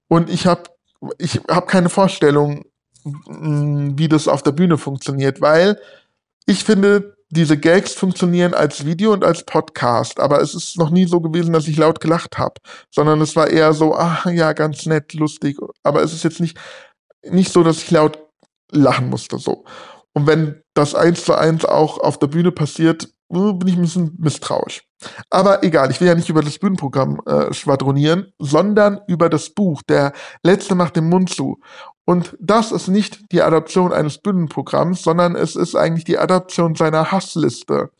Und 0.07 0.29
ich 0.29 0.47
habe 0.47 0.63
ich 1.17 1.39
hab 1.49 1.67
keine 1.67 1.89
Vorstellung, 1.89 2.65
mm, 3.03 3.91
wie 3.97 4.07
das 4.07 4.27
auf 4.27 4.43
der 4.43 4.51
Bühne 4.51 4.77
funktioniert, 4.77 5.41
weil 5.41 5.79
ich 6.45 6.63
finde, 6.63 7.15
diese 7.29 7.57
Gags 7.57 7.93
funktionieren 7.93 8.53
als 8.53 8.85
Video 8.85 9.13
und 9.13 9.23
als 9.23 9.43
Podcast, 9.43 10.19
aber 10.19 10.41
es 10.41 10.55
ist 10.55 10.77
noch 10.77 10.89
nie 10.89 11.05
so 11.05 11.21
gewesen, 11.21 11.53
dass 11.53 11.67
ich 11.67 11.77
laut 11.77 11.99
gelacht 11.99 12.39
habe, 12.39 12.55
sondern 12.89 13.21
es 13.21 13.35
war 13.35 13.47
eher 13.47 13.73
so, 13.73 13.95
ach 13.95 14.25
ja, 14.25 14.53
ganz 14.53 14.85
nett, 14.87 15.13
lustig, 15.13 15.57
aber 15.83 16.01
es 16.01 16.13
ist 16.13 16.23
jetzt 16.23 16.39
nicht, 16.39 16.57
nicht 17.23 17.51
so, 17.51 17.63
dass 17.63 17.77
ich 17.77 17.91
laut 17.91 18.19
lachen 18.71 19.09
musste, 19.09 19.37
so. 19.37 19.63
Und 20.13 20.25
wenn 20.25 20.63
das 20.73 20.95
eins 20.95 21.23
zu 21.23 21.35
eins 21.35 21.65
auch 21.65 21.99
auf 21.99 22.17
der 22.17 22.27
Bühne 22.27 22.51
passiert, 22.51 23.09
bin 23.29 23.67
ich 23.67 23.75
ein 23.75 23.81
bisschen 23.81 24.15
misstrauisch. 24.17 24.83
Aber 25.29 25.63
egal, 25.63 25.91
ich 25.91 26.01
will 26.01 26.07
ja 26.07 26.15
nicht 26.15 26.29
über 26.29 26.41
das 26.41 26.57
Bühnenprogramm 26.57 27.21
äh, 27.25 27.53
schwadronieren, 27.53 28.33
sondern 28.39 28.99
über 29.07 29.29
das 29.29 29.51
Buch. 29.51 29.81
Der 29.87 30.13
Letzte 30.43 30.75
macht 30.75 30.95
den 30.95 31.07
Mund 31.07 31.29
zu. 31.29 31.59
Und 32.05 32.35
das 32.39 32.71
ist 32.71 32.87
nicht 32.87 33.31
die 33.31 33.43
Adaption 33.43 33.93
eines 33.93 34.17
Bühnenprogramms, 34.17 35.03
sondern 35.03 35.35
es 35.35 35.55
ist 35.55 35.75
eigentlich 35.75 36.05
die 36.05 36.17
Adaption 36.17 36.73
seiner 36.73 37.11
Hassliste. 37.11 37.91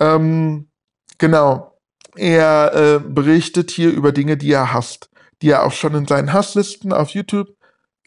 Ähm, 0.00 0.70
genau. 1.18 1.78
Er 2.16 2.72
äh, 2.74 3.00
berichtet 3.00 3.70
hier 3.70 3.92
über 3.92 4.12
Dinge, 4.12 4.38
die 4.38 4.50
er 4.50 4.72
hasst, 4.72 5.10
die 5.42 5.50
er 5.50 5.64
auch 5.64 5.72
schon 5.72 5.94
in 5.94 6.06
seinen 6.06 6.32
Hasslisten 6.32 6.92
auf 6.92 7.10
YouTube 7.10 7.48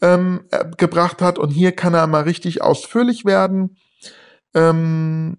ähm, 0.02 0.44
äh, 0.50 0.64
gebracht 0.76 1.22
hat. 1.22 1.38
Und 1.38 1.50
hier 1.50 1.72
kann 1.72 1.94
er 1.94 2.06
mal 2.08 2.24
richtig 2.24 2.60
ausführlich 2.60 3.24
werden. 3.24 3.76
Ähm, 4.54 5.38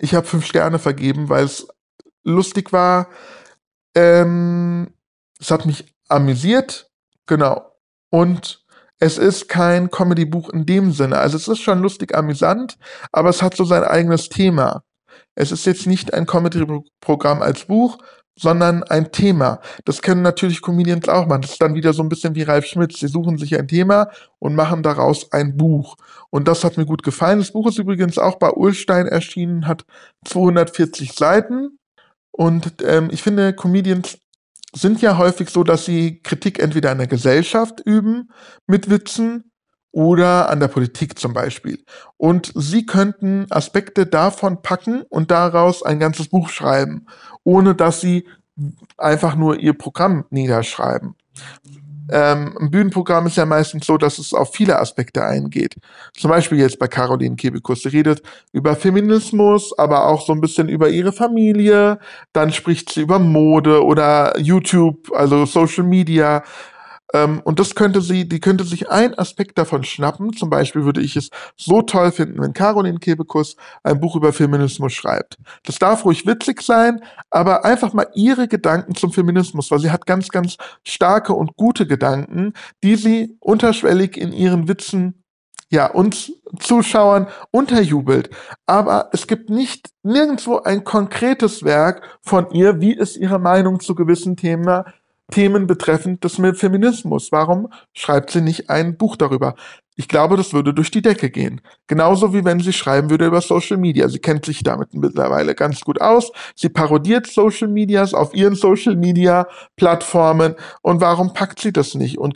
ich 0.00 0.14
habe 0.14 0.26
fünf 0.26 0.46
Sterne 0.46 0.78
vergeben, 0.78 1.28
weil 1.28 1.44
es 1.44 1.68
lustig 2.24 2.72
war. 2.72 3.08
Ähm, 3.94 4.94
es 5.38 5.50
hat 5.50 5.66
mich 5.66 5.94
amüsiert, 6.08 6.90
genau. 7.26 7.72
Und 8.10 8.64
es 8.98 9.18
ist 9.18 9.48
kein 9.48 9.90
Comedy-Buch 9.90 10.50
in 10.50 10.66
dem 10.66 10.92
Sinne. 10.92 11.18
Also 11.18 11.36
es 11.36 11.48
ist 11.48 11.60
schon 11.60 11.80
lustig 11.80 12.14
amüsant, 12.16 12.78
aber 13.12 13.28
es 13.28 13.42
hat 13.42 13.56
so 13.56 13.64
sein 13.64 13.84
eigenes 13.84 14.28
Thema. 14.28 14.82
Es 15.34 15.52
ist 15.52 15.66
jetzt 15.66 15.86
nicht 15.86 16.12
ein 16.14 16.26
Comedy-Programm 16.26 17.42
als 17.42 17.66
Buch, 17.66 17.98
sondern 18.40 18.82
ein 18.84 19.12
Thema. 19.12 19.60
Das 19.84 20.00
können 20.00 20.22
natürlich 20.22 20.62
Comedians 20.62 21.08
auch 21.10 21.26
machen. 21.26 21.42
Das 21.42 21.52
ist 21.52 21.60
dann 21.60 21.74
wieder 21.74 21.92
so 21.92 22.02
ein 22.02 22.08
bisschen 22.08 22.34
wie 22.34 22.42
Ralf 22.42 22.64
Schmitz. 22.64 22.98
Sie 22.98 23.08
suchen 23.08 23.36
sich 23.36 23.58
ein 23.58 23.68
Thema 23.68 24.08
und 24.38 24.54
machen 24.54 24.82
daraus 24.82 25.30
ein 25.30 25.58
Buch. 25.58 25.96
Und 26.30 26.48
das 26.48 26.64
hat 26.64 26.78
mir 26.78 26.86
gut 26.86 27.02
gefallen. 27.02 27.38
Das 27.38 27.52
Buch 27.52 27.68
ist 27.68 27.78
übrigens 27.78 28.16
auch 28.16 28.36
bei 28.36 28.50
Ulstein 28.50 29.06
erschienen, 29.06 29.66
hat 29.66 29.84
240 30.24 31.12
Seiten. 31.12 31.78
Und 32.30 32.76
ähm, 32.82 33.10
ich 33.12 33.22
finde, 33.22 33.52
Comedians 33.52 34.16
sind 34.72 35.02
ja 35.02 35.18
häufig 35.18 35.50
so, 35.50 35.62
dass 35.62 35.84
sie 35.84 36.22
Kritik 36.22 36.60
entweder 36.60 36.92
an 36.92 36.98
der 36.98 37.08
Gesellschaft 37.08 37.80
üben 37.84 38.30
mit 38.66 38.88
Witzen 38.88 39.49
oder 39.92 40.48
an 40.50 40.60
der 40.60 40.68
Politik 40.68 41.18
zum 41.18 41.32
Beispiel. 41.32 41.82
Und 42.16 42.52
sie 42.54 42.86
könnten 42.86 43.46
Aspekte 43.50 44.06
davon 44.06 44.62
packen 44.62 45.02
und 45.08 45.30
daraus 45.30 45.82
ein 45.82 45.98
ganzes 45.98 46.28
Buch 46.28 46.48
schreiben, 46.48 47.06
ohne 47.44 47.74
dass 47.74 48.00
sie 48.00 48.26
einfach 48.98 49.36
nur 49.36 49.58
ihr 49.58 49.72
Programm 49.74 50.24
niederschreiben. 50.30 51.14
ähm, 52.12 52.56
ein 52.60 52.70
Bühnenprogramm 52.70 53.26
ist 53.26 53.36
ja 53.36 53.46
meistens 53.46 53.86
so, 53.86 53.96
dass 53.96 54.18
es 54.18 54.34
auf 54.34 54.52
viele 54.52 54.78
Aspekte 54.78 55.24
eingeht. 55.24 55.76
Zum 56.16 56.30
Beispiel 56.30 56.58
jetzt 56.58 56.78
bei 56.78 56.88
Caroline 56.88 57.36
Kebekus. 57.36 57.82
Sie 57.82 57.88
redet 57.88 58.22
über 58.52 58.74
Feminismus, 58.74 59.76
aber 59.78 60.06
auch 60.06 60.26
so 60.26 60.32
ein 60.32 60.40
bisschen 60.40 60.68
über 60.68 60.88
ihre 60.88 61.12
Familie. 61.12 61.98
Dann 62.32 62.52
spricht 62.52 62.92
sie 62.92 63.02
über 63.02 63.18
Mode 63.18 63.84
oder 63.84 64.38
YouTube, 64.38 65.10
also 65.14 65.46
Social 65.46 65.84
Media. 65.84 66.42
Ähm, 67.12 67.40
und 67.44 67.58
das 67.58 67.74
könnte 67.74 68.00
sie, 68.00 68.28
die 68.28 68.40
könnte 68.40 68.64
sich 68.64 68.90
ein 68.90 69.18
Aspekt 69.18 69.58
davon 69.58 69.84
schnappen. 69.84 70.32
Zum 70.32 70.50
Beispiel 70.50 70.84
würde 70.84 71.00
ich 71.00 71.16
es 71.16 71.30
so 71.56 71.82
toll 71.82 72.12
finden, 72.12 72.40
wenn 72.40 72.52
Caroline 72.52 72.98
Kebekus 72.98 73.56
ein 73.82 74.00
Buch 74.00 74.16
über 74.16 74.32
Feminismus 74.32 74.92
schreibt. 74.92 75.38
Das 75.64 75.78
darf 75.78 76.04
ruhig 76.04 76.26
witzig 76.26 76.62
sein, 76.62 77.02
aber 77.30 77.64
einfach 77.64 77.92
mal 77.92 78.08
ihre 78.14 78.48
Gedanken 78.48 78.94
zum 78.94 79.12
Feminismus, 79.12 79.70
weil 79.70 79.80
sie 79.80 79.90
hat 79.90 80.06
ganz, 80.06 80.28
ganz 80.28 80.56
starke 80.84 81.32
und 81.32 81.56
gute 81.56 81.86
Gedanken, 81.86 82.52
die 82.82 82.96
sie 82.96 83.36
unterschwellig 83.40 84.16
in 84.16 84.32
ihren 84.32 84.68
Witzen 84.68 85.20
ja, 85.72 85.86
uns 85.86 86.32
Zuschauern 86.58 87.28
unterjubelt. 87.52 88.30
Aber 88.66 89.10
es 89.12 89.28
gibt 89.28 89.50
nicht 89.50 89.90
nirgendwo 90.02 90.58
ein 90.58 90.82
konkretes 90.82 91.62
Werk 91.62 92.18
von 92.22 92.50
ihr, 92.50 92.80
wie 92.80 92.92
ist 92.92 93.16
ihre 93.16 93.38
Meinung 93.38 93.78
zu 93.78 93.94
gewissen 93.94 94.36
Themen 94.36 94.82
Themen 95.30 95.66
betreffend 95.66 96.24
des 96.24 96.34
Feminismus. 96.34 97.32
Warum 97.32 97.68
schreibt 97.92 98.30
sie 98.30 98.40
nicht 98.40 98.70
ein 98.70 98.96
Buch 98.96 99.16
darüber? 99.16 99.54
Ich 100.00 100.08
glaube, 100.08 100.38
das 100.38 100.54
würde 100.54 100.72
durch 100.72 100.90
die 100.90 101.02
Decke 101.02 101.28
gehen. 101.28 101.60
Genauso 101.86 102.32
wie 102.32 102.42
wenn 102.42 102.58
sie 102.60 102.72
schreiben 102.72 103.10
würde 103.10 103.26
über 103.26 103.42
Social 103.42 103.76
Media. 103.76 104.08
Sie 104.08 104.18
kennt 104.18 104.46
sich 104.46 104.62
damit 104.62 104.94
mittlerweile 104.94 105.54
ganz 105.54 105.82
gut 105.82 106.00
aus. 106.00 106.32
Sie 106.56 106.70
parodiert 106.70 107.26
Social 107.26 107.68
Medias 107.68 108.14
auf 108.14 108.34
ihren 108.34 108.54
Social 108.54 108.96
Media 108.96 109.46
Plattformen. 109.76 110.54
Und 110.80 111.02
warum 111.02 111.34
packt 111.34 111.60
sie 111.60 111.70
das 111.70 111.94
nicht 111.94 112.16
und 112.16 112.34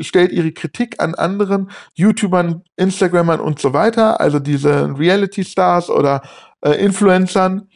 stellt 0.00 0.30
ihre 0.30 0.52
Kritik 0.52 1.02
an 1.02 1.16
anderen 1.16 1.68
YouTubern, 1.94 2.62
Instagrammern 2.76 3.40
und 3.40 3.58
so 3.58 3.72
weiter, 3.72 4.20
also 4.20 4.38
diese 4.38 4.96
Reality 4.96 5.44
Stars 5.44 5.90
oder 5.90 6.22
äh, 6.60 6.74
Influencern 6.74 7.68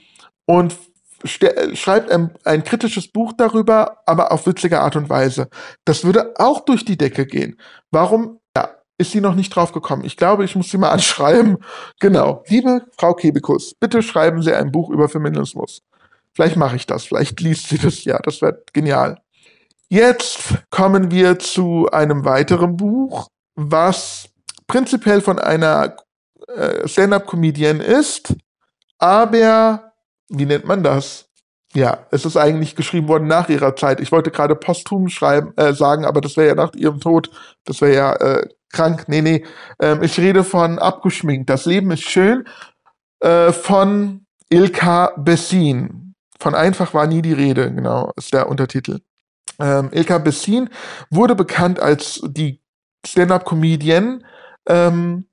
und 0.47 0.77
schreibt 1.25 2.11
ein, 2.11 2.31
ein, 2.45 2.65
kritisches 2.65 3.09
Buch 3.09 3.33
darüber, 3.37 3.99
aber 4.07 4.31
auf 4.33 4.47
witzige 4.47 4.81
Art 4.81 4.97
und 4.97 5.09
Weise. 5.09 5.49
Das 5.85 6.05
würde 6.05 6.35
auch 6.37 6.61
durch 6.61 6.85
die 6.85 6.97
Decke 6.97 7.27
gehen. 7.27 7.59
Warum 7.91 8.41
ja, 8.57 8.71
ist 8.99 9.13
sie 9.13 9.21
noch 9.21 9.35
nicht 9.35 9.51
drauf 9.51 9.73
gekommen? 9.73 10.05
Ich 10.05 10.17
glaube, 10.17 10.45
ich 10.45 10.55
muss 10.55 10.71
sie 10.71 10.79
mal 10.79 10.91
anschreiben. 10.93 11.59
Genau. 12.01 12.45
Liebe 12.49 12.87
Frau 12.97 13.15
Kebekus, 13.15 13.75
bitte 13.75 14.03
schreiben 14.03 14.43
Sie 14.43 14.55
ein 14.55 14.71
Buch 14.71 14.91
über 14.91 15.09
Feminismus. 15.09 15.83
Vielleicht 16.35 16.57
mache 16.57 16.77
ich 16.77 16.87
das, 16.87 17.05
vielleicht 17.05 17.41
liest 17.41 17.69
sie 17.69 17.79
das 17.79 18.05
ja, 18.05 18.19
das 18.21 18.41
wäre 18.43 18.63
genial. 18.73 19.21
Jetzt 19.89 20.55
kommen 20.71 21.11
wir 21.11 21.39
zu 21.39 21.89
einem 21.91 22.25
weiteren 22.25 22.77
Buch, 22.77 23.27
was 23.57 24.29
prinzipiell 24.69 25.21
von 25.21 25.39
einer 25.41 25.97
äh, 26.47 26.87
Stand-up-Comedian 26.87 27.81
ist, 27.81 28.35
aber 28.99 29.88
wie 30.29 30.47
nennt 30.47 30.65
man 30.65 30.83
das? 30.83 31.29
Ja, 31.75 32.07
es 32.11 32.25
ist 32.25 32.37
eigentlich 32.37 32.77
geschrieben 32.77 33.09
worden 33.09 33.29
nach 33.29 33.49
ihrer 33.49 33.77
Zeit. 33.77 34.01
Ich 34.01 34.11
wollte 34.11 34.31
gerade 34.31 34.55
posthum 34.55 35.09
schreiben, 35.09 35.53
äh, 35.57 35.75
sagen, 35.75 36.05
aber 36.05 36.21
das 36.21 36.37
wäre 36.37 36.49
ja 36.49 36.55
nach 36.55 36.73
ihrem 36.75 37.01
Tod. 37.01 37.31
Das 37.65 37.81
wäre 37.81 37.95
ja 37.95 38.13
äh, 38.15 38.49
krank. 38.73 39.05
Nee, 39.09 39.21
nee. 39.21 39.45
Ähm, 39.81 40.03
ich 40.03 40.19
rede 40.19 40.45
von 40.45 40.79
abgeschminkt. 40.79 41.51
Das 41.51 41.67
Leben 41.67 41.91
ist 41.91 42.09
schön. 42.09 42.45
Äh, 43.21 43.53
von 43.53 44.27
Ilka 44.49 45.13
Bessin. 45.17 46.15
Von 46.41 46.55
einfach 46.55 46.95
war 46.95 47.07
nie 47.07 47.21
die 47.21 47.33
Rede, 47.33 47.73
genau, 47.73 48.13
ist 48.17 48.33
der 48.33 48.49
Untertitel. 48.49 49.01
Ähm, 49.59 49.91
Ilka 49.93 50.19
Bessin 50.19 50.71
wurde 51.11 51.35
bekannt 51.35 51.81
als 51.81 52.21
die 52.25 52.63
Stand-up-Comedian 53.05 54.25
ähm, 54.69 55.27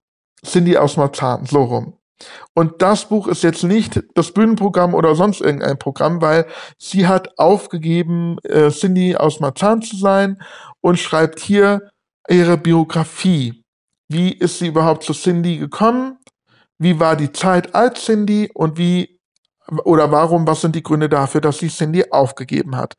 Cindy 0.43 0.77
aus 0.77 0.97
Marzahn, 0.97 1.45
so 1.45 1.63
rum. 1.63 1.97
Und 2.54 2.82
das 2.82 3.10
Buch 3.10 3.28
ist 3.28 3.43
jetzt 3.43 3.63
nicht 3.63 4.01
das 4.13 4.32
Bühnenprogramm 4.32 4.93
oder 4.93 5.15
sonst 5.15 5.41
irgendein 5.41 5.78
Programm, 5.78 6.21
weil 6.21 6.47
sie 6.78 7.08
hat 7.08 7.38
aufgegeben, 7.38 8.38
äh, 8.43 8.69
Cindy 8.69 9.15
aus 9.15 9.39
Marzahn 9.39 9.82
zu 9.82 9.97
sein 9.97 10.41
und 10.82 10.97
schreibt 10.97 11.39
hier 11.39 11.89
ihre 12.30 12.58
Biografie. 12.58 13.63
Wie 14.08 14.32
ist 14.32 14.60
sie 14.60 14.67
überhaupt 14.67 15.04
zu 15.04 15.13
Cindy 15.13 15.58
gekommen? 15.58 16.17
Wie 16.78 16.99
war 16.99 17.15
die 17.15 17.32
Zeit 17.32 17.75
als 17.75 18.06
Cindy 18.06 18.49
und 18.54 18.78
wie 18.78 19.19
oder 19.84 20.12
warum, 20.12 20.45
was 20.45 20.62
sind 20.62 20.75
die 20.75 20.84
Gründe 20.84 21.10
dafür, 21.10 21.41
dass 21.41 21.58
sie 21.58 21.69
Cindy 21.69 22.06
aufgegeben 22.12 22.75
hat? 22.75 22.95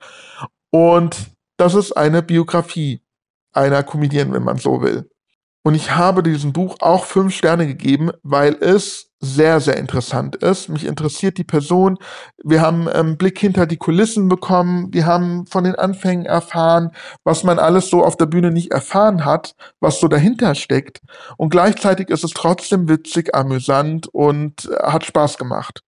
Und 0.71 1.17
das 1.57 1.75
ist 1.75 1.93
eine 1.93 2.23
Biografie 2.23 3.01
einer 3.53 3.83
Comedian, 3.83 4.33
wenn 4.33 4.43
man 4.43 4.59
so 4.59 4.83
will. 4.83 5.09
Und 5.67 5.75
ich 5.75 5.97
habe 5.97 6.23
diesem 6.23 6.53
Buch 6.53 6.77
auch 6.79 7.07
fünf 7.07 7.35
Sterne 7.35 7.67
gegeben, 7.67 8.13
weil 8.23 8.55
es 8.61 9.11
sehr, 9.19 9.59
sehr 9.59 9.77
interessant 9.79 10.37
ist. 10.37 10.69
Mich 10.69 10.87
interessiert 10.87 11.39
die 11.39 11.43
Person. 11.43 11.99
Wir 12.45 12.61
haben 12.61 12.87
einen 12.87 13.09
ähm, 13.09 13.17
Blick 13.17 13.41
hinter 13.41 13.67
die 13.67 13.77
Kulissen 13.77 14.29
bekommen. 14.29 14.95
Wir 14.95 15.07
haben 15.07 15.45
von 15.49 15.65
den 15.65 15.75
Anfängen 15.75 16.25
erfahren, 16.25 16.93
was 17.25 17.43
man 17.43 17.59
alles 17.59 17.91
so 17.91 18.05
auf 18.05 18.17
der 18.17 18.27
Bühne 18.27 18.53
nicht 18.53 18.71
erfahren 18.71 19.25
hat, 19.25 19.57
was 19.81 19.99
so 19.99 20.07
dahinter 20.07 20.55
steckt. 20.55 21.01
Und 21.37 21.49
gleichzeitig 21.51 22.11
ist 22.11 22.23
es 22.23 22.31
trotzdem 22.31 22.89
witzig, 22.89 23.35
amüsant 23.35 24.07
und 24.13 24.71
äh, 24.71 24.85
hat 24.85 25.05
Spaß 25.05 25.37
gemacht. 25.37 25.81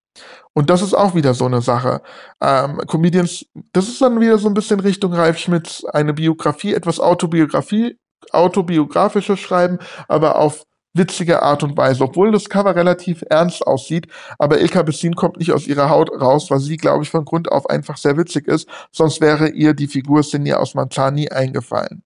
Und 0.54 0.70
das 0.70 0.82
ist 0.82 0.94
auch 0.94 1.14
wieder 1.14 1.34
so 1.34 1.44
eine 1.44 1.62
Sache. 1.62 2.02
Ähm, 2.42 2.78
Comedians, 2.88 3.46
das 3.72 3.86
ist 3.86 4.02
dann 4.02 4.18
wieder 4.18 4.38
so 4.38 4.48
ein 4.48 4.54
bisschen 4.54 4.80
Richtung 4.80 5.14
Ralf 5.14 5.38
Schmitz, 5.38 5.84
eine 5.84 6.14
Biografie, 6.14 6.74
etwas 6.74 6.98
Autobiografie 6.98 7.96
autobiografisches 8.32 9.40
Schreiben, 9.40 9.78
aber 10.08 10.38
auf 10.38 10.64
witzige 10.94 11.42
Art 11.42 11.62
und 11.62 11.76
Weise, 11.76 12.04
obwohl 12.04 12.32
das 12.32 12.48
Cover 12.48 12.74
relativ 12.74 13.24
ernst 13.30 13.66
aussieht. 13.66 14.08
Aber 14.38 14.60
Ilka 14.60 14.82
Bessin 14.82 15.14
kommt 15.14 15.38
nicht 15.38 15.52
aus 15.52 15.66
ihrer 15.66 15.90
Haut 15.90 16.10
raus, 16.20 16.50
weil 16.50 16.60
sie, 16.60 16.76
glaube 16.76 17.04
ich, 17.04 17.10
von 17.10 17.24
Grund 17.24 17.50
auf 17.50 17.68
einfach 17.70 17.96
sehr 17.96 18.16
witzig 18.16 18.48
ist. 18.48 18.68
Sonst 18.90 19.20
wäre 19.20 19.48
ihr 19.48 19.74
die 19.74 19.86
Figur 19.86 20.22
Sinja 20.22 20.58
aus 20.58 20.74
Manzani 20.74 21.28
eingefallen. 21.28 22.02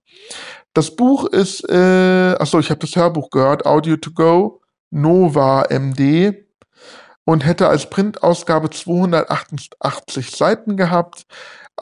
Das 0.74 0.94
Buch 0.94 1.26
ist, 1.26 1.68
äh, 1.68 2.34
achso, 2.38 2.58
ich 2.58 2.70
habe 2.70 2.80
das 2.80 2.96
Hörbuch 2.96 3.30
gehört, 3.30 3.66
Audio 3.66 3.96
to 3.96 4.10
Go, 4.12 4.60
Nova 4.90 5.64
MD 5.68 6.46
und 7.24 7.44
hätte 7.44 7.68
als 7.68 7.88
Printausgabe 7.88 8.70
288 8.70 10.30
Seiten 10.30 10.76
gehabt. 10.76 11.26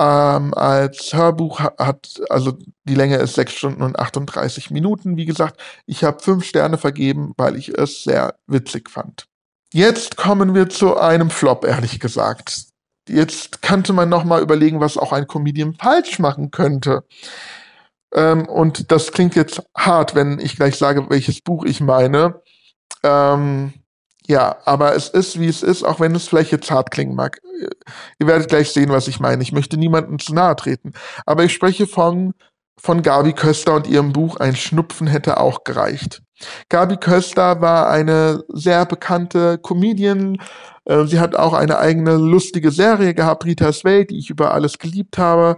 Ähm, 0.00 0.54
als 0.54 1.12
Hörbuch 1.12 1.60
hat, 1.60 2.22
also 2.30 2.56
die 2.84 2.94
Länge 2.94 3.16
ist 3.16 3.34
6 3.34 3.52
Stunden 3.52 3.82
und 3.82 3.98
38 3.98 4.70
Minuten. 4.70 5.18
Wie 5.18 5.26
gesagt, 5.26 5.60
ich 5.84 6.04
habe 6.04 6.22
5 6.22 6.42
Sterne 6.42 6.78
vergeben, 6.78 7.34
weil 7.36 7.54
ich 7.54 7.68
es 7.68 8.04
sehr 8.04 8.36
witzig 8.46 8.88
fand. 8.88 9.26
Jetzt 9.74 10.16
kommen 10.16 10.54
wir 10.54 10.70
zu 10.70 10.96
einem 10.96 11.28
Flop, 11.28 11.66
ehrlich 11.66 12.00
gesagt. 12.00 12.64
Jetzt 13.10 13.60
könnte 13.60 13.92
man 13.92 14.08
nochmal 14.08 14.40
überlegen, 14.40 14.80
was 14.80 14.96
auch 14.96 15.12
ein 15.12 15.26
Comedian 15.26 15.74
falsch 15.74 16.18
machen 16.18 16.50
könnte. 16.50 17.04
Ähm, 18.14 18.48
und 18.48 18.90
das 18.90 19.12
klingt 19.12 19.34
jetzt 19.36 19.62
hart, 19.76 20.14
wenn 20.14 20.38
ich 20.38 20.56
gleich 20.56 20.76
sage, 20.76 21.10
welches 21.10 21.42
Buch 21.42 21.66
ich 21.66 21.82
meine. 21.82 22.40
Ähm, 23.02 23.74
ja, 24.30 24.58
aber 24.64 24.94
es 24.94 25.08
ist, 25.08 25.40
wie 25.40 25.48
es 25.48 25.64
ist, 25.64 25.82
auch 25.82 25.98
wenn 25.98 26.14
es 26.14 26.28
vielleicht 26.28 26.52
jetzt 26.52 26.70
hart 26.70 26.92
klingen 26.92 27.16
mag. 27.16 27.40
Ihr 28.20 28.28
werdet 28.28 28.48
gleich 28.48 28.70
sehen, 28.70 28.90
was 28.90 29.08
ich 29.08 29.18
meine. 29.18 29.42
Ich 29.42 29.50
möchte 29.50 29.76
niemandem 29.76 30.20
zu 30.20 30.32
nahe 30.32 30.54
treten. 30.54 30.92
Aber 31.26 31.42
ich 31.42 31.52
spreche 31.52 31.88
von, 31.88 32.34
von 32.78 33.02
Gabi 33.02 33.32
Köster 33.32 33.74
und 33.74 33.88
ihrem 33.88 34.12
Buch 34.12 34.36
Ein 34.36 34.54
Schnupfen 34.54 35.08
hätte 35.08 35.40
auch 35.40 35.64
gereicht. 35.64 36.22
Gabi 36.68 36.96
Köster 36.96 37.60
war 37.60 37.90
eine 37.90 38.44
sehr 38.48 38.86
bekannte 38.86 39.58
Comedian. 39.58 40.38
Äh, 40.84 41.06
sie 41.06 41.18
hat 41.18 41.34
auch 41.34 41.52
eine 41.52 41.80
eigene 41.80 42.14
lustige 42.16 42.70
Serie 42.70 43.14
gehabt, 43.14 43.44
Rita's 43.44 43.82
Welt, 43.82 44.10
die 44.10 44.18
ich 44.18 44.30
über 44.30 44.54
alles 44.54 44.78
geliebt 44.78 45.18
habe. 45.18 45.56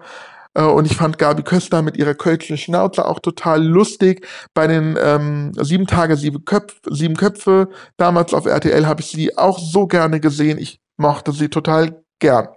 Äh, 0.55 0.63
und 0.65 0.87
ich 0.87 0.97
fand 0.97 1.19
Gabi 1.19 1.43
Köster 1.43 1.83
mit 1.83 1.97
ihrer 1.97 2.15
kölschen 2.15 2.57
Schnauze 2.57 3.07
auch 3.07 3.21
total 3.21 3.63
lustig. 3.63 4.27
Bei 4.55 4.67
den 4.67 4.97
ähm, 5.01 5.53
Sieben 5.59 5.87
Tage, 5.87 6.17
sieben, 6.17 6.45
Köpf, 6.45 6.81
sieben 6.89 7.17
Köpfe, 7.17 7.69
damals 7.97 8.35
auf 8.35 8.47
RTL, 8.47 8.87
habe 8.87 9.01
ich 9.01 9.09
sie 9.09 9.37
auch 9.37 9.59
so 9.59 9.87
gerne 9.87 10.21
gesehen. 10.21 10.59
Ich 10.59 10.81
mochte 10.97 11.33
sie 11.33 11.49
total 11.49 12.03
gern. 12.19 12.49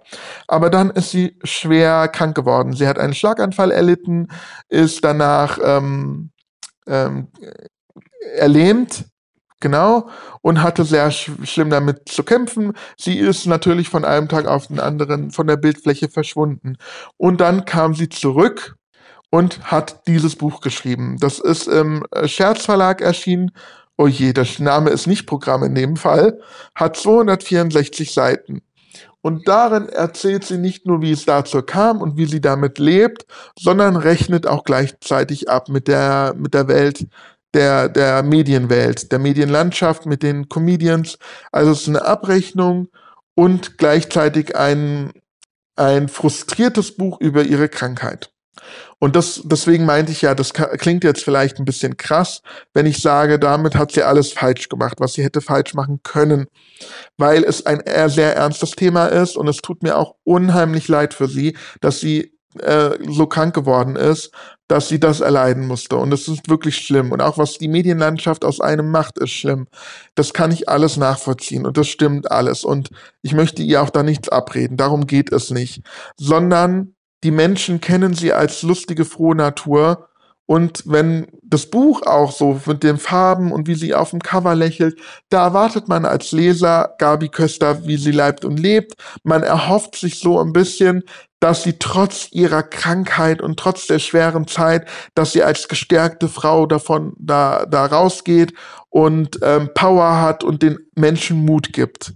Aber 0.46 0.70
dann 0.70 0.90
ist 0.90 1.10
sie 1.10 1.38
schwer 1.42 2.08
krank 2.08 2.34
geworden. 2.36 2.72
Sie 2.72 2.86
hat 2.86 2.98
einen 2.98 3.14
Schlaganfall 3.14 3.70
erlitten, 3.70 4.28
ist 4.68 5.04
danach 5.04 5.58
ähm, 5.62 6.30
ähm, 6.86 7.28
erlähmt 8.36 9.06
Genau, 9.60 10.10
und 10.42 10.62
hatte 10.62 10.84
sehr 10.84 11.10
sch 11.10 11.30
schlimm 11.44 11.70
damit 11.70 12.08
zu 12.08 12.22
kämpfen. 12.24 12.74
Sie 12.98 13.18
ist 13.18 13.46
natürlich 13.46 13.88
von 13.88 14.04
einem 14.04 14.28
Tag 14.28 14.46
auf 14.46 14.66
den 14.66 14.80
anderen 14.80 15.30
von 15.30 15.46
der 15.46 15.56
Bildfläche 15.56 16.08
verschwunden. 16.08 16.76
Und 17.16 17.40
dann 17.40 17.64
kam 17.64 17.94
sie 17.94 18.10
zurück 18.10 18.76
und 19.30 19.70
hat 19.70 20.06
dieses 20.06 20.36
Buch 20.36 20.60
geschrieben. 20.60 21.16
Das 21.20 21.38
ist 21.38 21.68
im 21.68 22.04
Scherzverlag 22.24 23.00
erschienen. 23.00 23.50
Oh 23.96 24.06
je, 24.06 24.34
der 24.34 24.46
Name 24.58 24.90
ist 24.90 25.06
nicht 25.06 25.26
Programm 25.26 25.64
in 25.64 25.74
dem 25.74 25.96
Fall. 25.96 26.38
Hat 26.74 26.96
264 26.96 28.12
Seiten. 28.12 28.60
Und 29.22 29.48
darin 29.48 29.88
erzählt 29.88 30.44
sie 30.44 30.58
nicht 30.58 30.86
nur, 30.86 31.02
wie 31.02 31.10
es 31.10 31.24
dazu 31.24 31.60
kam 31.62 32.00
und 32.00 32.16
wie 32.16 32.26
sie 32.26 32.40
damit 32.40 32.78
lebt, 32.78 33.26
sondern 33.58 33.96
rechnet 33.96 34.46
auch 34.46 34.62
gleichzeitig 34.64 35.48
ab 35.48 35.68
mit 35.68 35.88
der, 35.88 36.34
mit 36.36 36.54
der 36.54 36.68
Welt, 36.68 37.08
der, 37.56 37.88
der 37.88 38.22
Medienwelt, 38.22 39.10
der 39.10 39.18
Medienlandschaft, 39.18 40.06
mit 40.06 40.22
den 40.22 40.48
Comedians. 40.48 41.18
Also 41.50 41.72
es 41.72 41.82
ist 41.82 41.88
eine 41.88 42.04
Abrechnung 42.04 42.88
und 43.34 43.78
gleichzeitig 43.78 44.54
ein, 44.54 45.12
ein 45.74 46.08
frustriertes 46.08 46.96
Buch 46.96 47.20
über 47.20 47.42
ihre 47.42 47.68
Krankheit. 47.68 48.30
Und 48.98 49.14
das, 49.14 49.42
deswegen 49.44 49.84
meinte 49.84 50.12
ich 50.12 50.22
ja, 50.22 50.34
das 50.34 50.52
klingt 50.54 51.04
jetzt 51.04 51.22
vielleicht 51.22 51.58
ein 51.58 51.66
bisschen 51.66 51.96
krass, 51.96 52.42
wenn 52.72 52.86
ich 52.86 53.02
sage, 53.02 53.38
damit 53.38 53.74
hat 53.76 53.92
sie 53.92 54.02
alles 54.02 54.32
falsch 54.32 54.68
gemacht, 54.68 54.94
was 54.98 55.12
sie 55.12 55.22
hätte 55.22 55.42
falsch 55.42 55.74
machen 55.74 56.00
können, 56.02 56.46
weil 57.18 57.44
es 57.44 57.66
ein 57.66 57.82
sehr 58.08 58.34
ernstes 58.34 58.70
Thema 58.70 59.06
ist 59.06 59.36
und 59.36 59.48
es 59.48 59.58
tut 59.58 59.82
mir 59.82 59.98
auch 59.98 60.14
unheimlich 60.24 60.88
leid 60.88 61.12
für 61.12 61.28
sie, 61.28 61.56
dass 61.80 62.00
sie 62.00 62.35
äh, 62.60 62.98
so 63.08 63.26
krank 63.26 63.54
geworden 63.54 63.96
ist, 63.96 64.32
dass 64.68 64.88
sie 64.88 64.98
das 64.98 65.20
erleiden 65.20 65.66
musste. 65.66 65.96
Und 65.96 66.12
es 66.12 66.28
ist 66.28 66.48
wirklich 66.48 66.76
schlimm. 66.76 67.12
Und 67.12 67.20
auch 67.20 67.38
was 67.38 67.58
die 67.58 67.68
Medienlandschaft 67.68 68.44
aus 68.44 68.60
einem 68.60 68.90
macht, 68.90 69.18
ist 69.18 69.30
schlimm. 69.30 69.68
Das 70.14 70.32
kann 70.32 70.50
ich 70.50 70.68
alles 70.68 70.96
nachvollziehen 70.96 71.66
und 71.66 71.76
das 71.76 71.88
stimmt 71.88 72.30
alles. 72.30 72.64
Und 72.64 72.90
ich 73.22 73.32
möchte 73.32 73.62
ihr 73.62 73.82
auch 73.82 73.90
da 73.90 74.02
nichts 74.02 74.28
abreden. 74.28 74.76
Darum 74.76 75.06
geht 75.06 75.32
es 75.32 75.50
nicht. 75.50 75.82
Sondern 76.16 76.94
die 77.24 77.30
Menschen 77.30 77.80
kennen 77.80 78.14
sie 78.14 78.32
als 78.32 78.62
lustige, 78.62 79.04
frohe 79.04 79.36
Natur. 79.36 80.08
Und 80.46 80.84
wenn 80.86 81.26
das 81.42 81.66
Buch 81.66 82.02
auch 82.02 82.30
so 82.30 82.60
mit 82.66 82.84
den 82.84 82.98
Farben 82.98 83.50
und 83.50 83.66
wie 83.66 83.74
sie 83.74 83.94
auf 83.94 84.10
dem 84.10 84.20
Cover 84.20 84.54
lächelt, 84.54 84.98
da 85.28 85.44
erwartet 85.44 85.88
man 85.88 86.04
als 86.04 86.30
Leser 86.30 86.94
Gabi 86.98 87.28
Köster, 87.28 87.86
wie 87.86 87.96
sie 87.96 88.12
leibt 88.12 88.44
und 88.44 88.58
lebt. 88.58 88.94
Man 89.24 89.42
erhofft 89.42 89.96
sich 89.96 90.20
so 90.20 90.40
ein 90.40 90.52
bisschen, 90.52 91.02
dass 91.40 91.62
sie 91.62 91.78
trotz 91.78 92.28
ihrer 92.32 92.62
Krankheit 92.62 93.42
und 93.42 93.58
trotz 93.58 93.86
der 93.86 93.98
schweren 93.98 94.46
Zeit, 94.46 94.88
dass 95.14 95.32
sie 95.32 95.42
als 95.42 95.68
gestärkte 95.68 96.28
Frau 96.28 96.66
davon 96.66 97.14
da, 97.18 97.66
da 97.66 97.86
rausgeht 97.86 98.54
und 98.88 99.38
ähm, 99.42 99.70
Power 99.74 100.20
hat 100.20 100.44
und 100.44 100.62
den 100.62 100.78
Menschen 100.94 101.44
Mut 101.44 101.72
gibt. 101.72 102.14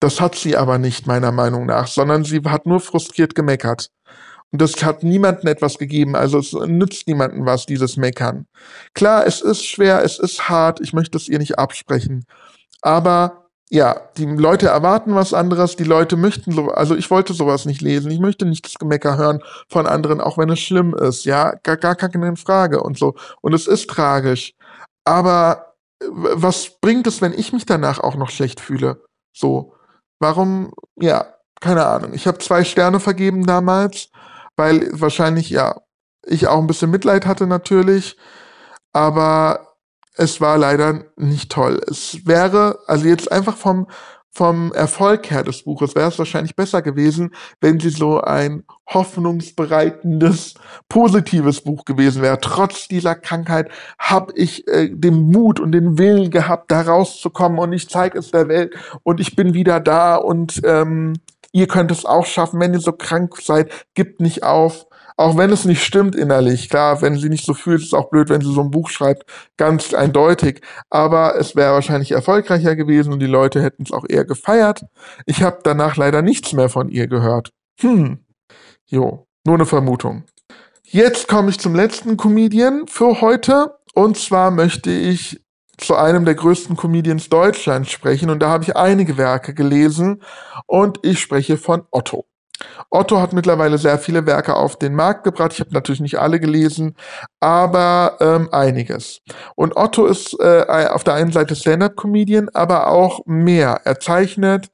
Das 0.00 0.20
hat 0.20 0.34
sie 0.34 0.56
aber 0.56 0.78
nicht, 0.78 1.06
meiner 1.06 1.32
Meinung 1.32 1.66
nach, 1.66 1.86
sondern 1.86 2.24
sie 2.24 2.40
hat 2.44 2.66
nur 2.66 2.80
frustriert 2.80 3.34
gemeckert. 3.34 3.88
Und 4.50 4.60
das 4.60 4.84
hat 4.84 5.02
niemandem 5.02 5.48
etwas 5.48 5.78
gegeben. 5.78 6.14
Also 6.14 6.38
es 6.38 6.52
nützt 6.52 7.08
niemandem 7.08 7.46
was, 7.46 7.66
dieses 7.66 7.96
Meckern. 7.96 8.46
Klar, 8.94 9.26
es 9.26 9.40
ist 9.40 9.64
schwer, 9.64 10.04
es 10.04 10.18
ist 10.18 10.48
hart. 10.48 10.80
Ich 10.80 10.92
möchte 10.92 11.16
es 11.16 11.28
ihr 11.28 11.38
nicht 11.38 11.58
absprechen. 11.58 12.24
Aber 12.82 13.41
ja, 13.72 14.00
die 14.18 14.26
Leute 14.26 14.68
erwarten 14.68 15.14
was 15.14 15.32
anderes. 15.32 15.76
Die 15.76 15.84
Leute 15.84 16.16
möchten 16.16 16.52
so, 16.52 16.68
also 16.68 16.94
ich 16.94 17.10
wollte 17.10 17.32
sowas 17.32 17.64
nicht 17.64 17.80
lesen. 17.80 18.10
Ich 18.10 18.20
möchte 18.20 18.44
nicht 18.44 18.66
das 18.66 18.74
Gemecker 18.74 19.16
hören 19.16 19.42
von 19.68 19.86
anderen, 19.86 20.20
auch 20.20 20.36
wenn 20.36 20.50
es 20.50 20.60
schlimm 20.60 20.94
ist. 20.94 21.24
Ja, 21.24 21.54
gar, 21.62 21.76
gar 21.76 21.96
keine 21.96 22.36
Frage 22.36 22.82
und 22.82 22.98
so. 22.98 23.14
Und 23.40 23.54
es 23.54 23.66
ist 23.66 23.88
tragisch. 23.88 24.54
Aber 25.04 25.74
äh, 26.02 26.06
was 26.10 26.78
bringt 26.80 27.06
es, 27.06 27.22
wenn 27.22 27.32
ich 27.32 27.52
mich 27.52 27.66
danach 27.66 27.98
auch 27.98 28.16
noch 28.16 28.30
schlecht 28.30 28.60
fühle? 28.60 29.02
So. 29.32 29.74
Warum, 30.20 30.72
ja, 31.00 31.34
keine 31.60 31.86
Ahnung. 31.86 32.12
Ich 32.14 32.26
habe 32.26 32.38
zwei 32.38 32.64
Sterne 32.64 33.00
vergeben 33.00 33.46
damals 33.46 34.10
weil 34.56 34.88
wahrscheinlich, 34.92 35.50
ja, 35.50 35.80
ich 36.24 36.46
auch 36.46 36.58
ein 36.58 36.66
bisschen 36.66 36.90
Mitleid 36.90 37.26
hatte 37.26 37.46
natürlich, 37.46 38.16
aber 38.92 39.71
es 40.16 40.40
war 40.40 40.58
leider 40.58 41.04
nicht 41.16 41.50
toll. 41.50 41.80
Es 41.88 42.26
wäre, 42.26 42.78
also 42.86 43.06
jetzt 43.06 43.30
einfach 43.30 43.56
vom, 43.56 43.86
vom 44.30 44.72
Erfolg 44.72 45.30
her 45.30 45.42
des 45.42 45.62
Buches 45.64 45.94
wäre 45.94 46.08
es 46.08 46.18
wahrscheinlich 46.18 46.56
besser 46.56 46.80
gewesen, 46.80 47.34
wenn 47.60 47.78
sie 47.78 47.90
so 47.90 48.20
ein 48.20 48.64
hoffnungsbereitendes, 48.88 50.54
positives 50.88 51.60
Buch 51.60 51.84
gewesen 51.84 52.22
wäre. 52.22 52.40
Trotz 52.40 52.88
dieser 52.88 53.14
Krankheit 53.14 53.70
habe 53.98 54.32
ich 54.36 54.66
äh, 54.68 54.88
den 54.90 55.30
Mut 55.30 55.60
und 55.60 55.72
den 55.72 55.98
Willen 55.98 56.30
gehabt, 56.30 56.70
da 56.70 56.82
rauszukommen 56.82 57.58
und 57.58 57.72
ich 57.72 57.88
zeige 57.88 58.18
es 58.18 58.30
der 58.30 58.48
Welt 58.48 58.74
und 59.02 59.20
ich 59.20 59.36
bin 59.36 59.54
wieder 59.54 59.80
da 59.80 60.16
und 60.16 60.60
ähm, 60.64 61.14
Ihr 61.52 61.68
könnt 61.68 61.90
es 61.90 62.06
auch 62.06 62.24
schaffen, 62.24 62.60
wenn 62.60 62.72
ihr 62.72 62.80
so 62.80 62.92
krank 62.92 63.36
seid, 63.40 63.70
gibt 63.92 64.20
nicht 64.20 64.42
auf. 64.42 64.86
Auch 65.16 65.36
wenn 65.36 65.50
es 65.50 65.64
nicht 65.64 65.84
stimmt 65.84 66.14
innerlich, 66.14 66.68
klar, 66.68 67.02
wenn 67.02 67.18
sie 67.18 67.28
nicht 67.28 67.44
so 67.44 67.54
fühlt, 67.54 67.80
ist 67.80 67.88
es 67.88 67.94
auch 67.94 68.10
blöd, 68.10 68.28
wenn 68.28 68.40
sie 68.40 68.52
so 68.52 68.60
ein 68.60 68.70
Buch 68.70 68.90
schreibt, 68.90 69.24
ganz 69.56 69.94
eindeutig. 69.94 70.60
Aber 70.90 71.36
es 71.38 71.54
wäre 71.56 71.74
wahrscheinlich 71.74 72.12
erfolgreicher 72.12 72.76
gewesen 72.76 73.12
und 73.12 73.20
die 73.20 73.26
Leute 73.26 73.62
hätten 73.62 73.82
es 73.84 73.92
auch 73.92 74.04
eher 74.08 74.24
gefeiert. 74.24 74.84
Ich 75.26 75.42
habe 75.42 75.58
danach 75.62 75.96
leider 75.96 76.22
nichts 76.22 76.52
mehr 76.52 76.68
von 76.68 76.88
ihr 76.88 77.06
gehört. 77.06 77.50
Hm. 77.80 78.20
Jo, 78.86 79.26
nur 79.44 79.54
eine 79.56 79.66
Vermutung. 79.66 80.24
Jetzt 80.84 81.28
komme 81.28 81.50
ich 81.50 81.58
zum 81.58 81.74
letzten 81.74 82.16
Comedian 82.16 82.86
für 82.86 83.20
heute. 83.20 83.78
Und 83.94 84.18
zwar 84.18 84.50
möchte 84.50 84.90
ich 84.90 85.40
zu 85.78 85.96
einem 85.96 86.24
der 86.24 86.34
größten 86.34 86.76
Comedians 86.76 87.28
Deutschlands 87.28 87.90
sprechen 87.90 88.30
und 88.30 88.40
da 88.40 88.50
habe 88.50 88.64
ich 88.64 88.76
einige 88.76 89.16
Werke 89.16 89.54
gelesen 89.54 90.22
und 90.66 90.98
ich 91.02 91.20
spreche 91.20 91.56
von 91.56 91.82
Otto. 91.90 92.26
Otto 92.90 93.20
hat 93.20 93.32
mittlerweile 93.32 93.78
sehr 93.78 93.98
viele 93.98 94.26
Werke 94.26 94.54
auf 94.54 94.76
den 94.76 94.94
Markt 94.94 95.24
gebracht. 95.24 95.52
Ich 95.52 95.60
habe 95.60 95.72
natürlich 95.72 96.00
nicht 96.00 96.18
alle 96.18 96.40
gelesen, 96.40 96.96
aber 97.40 98.16
ähm, 98.20 98.48
einiges. 98.52 99.20
Und 99.54 99.76
Otto 99.76 100.06
ist 100.06 100.38
äh, 100.40 100.64
auf 100.90 101.04
der 101.04 101.14
einen 101.14 101.32
Seite 101.32 101.56
Stand-up-Comedian, 101.56 102.48
aber 102.50 102.88
auch 102.88 103.20
mehr. 103.26 103.80
Er 103.84 103.98
zeichnet, 103.98 104.70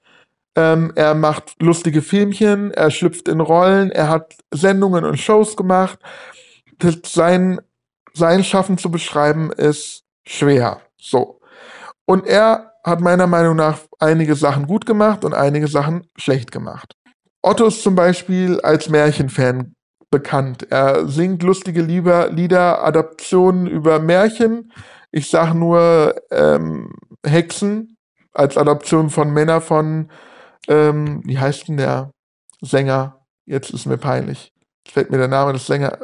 ähm, 0.57 0.93
er 0.97 1.15
macht 1.15 1.55
lustige 1.63 2.03
Filmchen, 2.03 2.73
er 2.73 2.91
schlüpft 2.91 3.29
in 3.29 3.41
Rollen, 3.41 3.93
er 3.93 4.09
hat 4.09 4.35
Sendungen 4.53 5.05
und 5.05 5.19
Shows 5.19 5.57
gemacht. 5.57 6.01
Sein, 7.05 7.61
sein 8.13 8.43
Schaffen 8.43 8.79
zu 8.79 8.91
beschreiben 8.91 9.53
ist 9.53 10.03
schwer. 10.27 10.81
So. 10.97 11.41
Und 12.07 12.27
er 12.27 12.73
hat 12.85 13.01
meiner 13.01 13.27
Meinung 13.27 13.57
nach 13.57 13.79
einige 13.99 14.35
Sachen 14.35 14.67
gut 14.67 14.87
gemacht 14.87 15.25
und 15.25 15.35
einige 15.35 15.69
Sachen 15.69 16.09
schlecht 16.17 16.51
gemacht. 16.51 16.95
Otto 17.49 17.65
ist 17.65 17.83
zum 17.83 17.95
Beispiel 17.95 18.61
als 18.61 18.91
Märchenfan 18.91 19.75
bekannt. 20.11 20.71
Er 20.71 21.09
singt 21.09 21.43
lustige 21.43 21.81
Lieder, 21.81 22.31
Lieder 22.31 22.85
Adaptionen 22.85 23.67
über 23.67 24.01
Märchen. 24.01 24.71
Ich 25.13 25.31
sage 25.31 25.57
nur 25.57 26.15
ähm, 26.31 26.93
Hexen 27.25 27.97
als 28.35 28.59
Adaption 28.59 29.09
von 29.09 29.33
Männer 29.33 29.63
von, 29.63 30.11
ähm, 30.69 31.23
wie 31.25 31.39
heißt 31.39 31.69
denn 31.69 31.79
der 31.79 32.11
Sänger? 32.61 33.25
Jetzt 33.47 33.71
ist 33.71 33.87
mir 33.87 33.97
peinlich. 33.97 34.53
Jetzt 34.85 34.93
fällt 34.93 35.11
mir 35.11 35.17
der 35.17 35.29
Name 35.29 35.55
des 35.55 35.67
Sänger, 35.67 35.97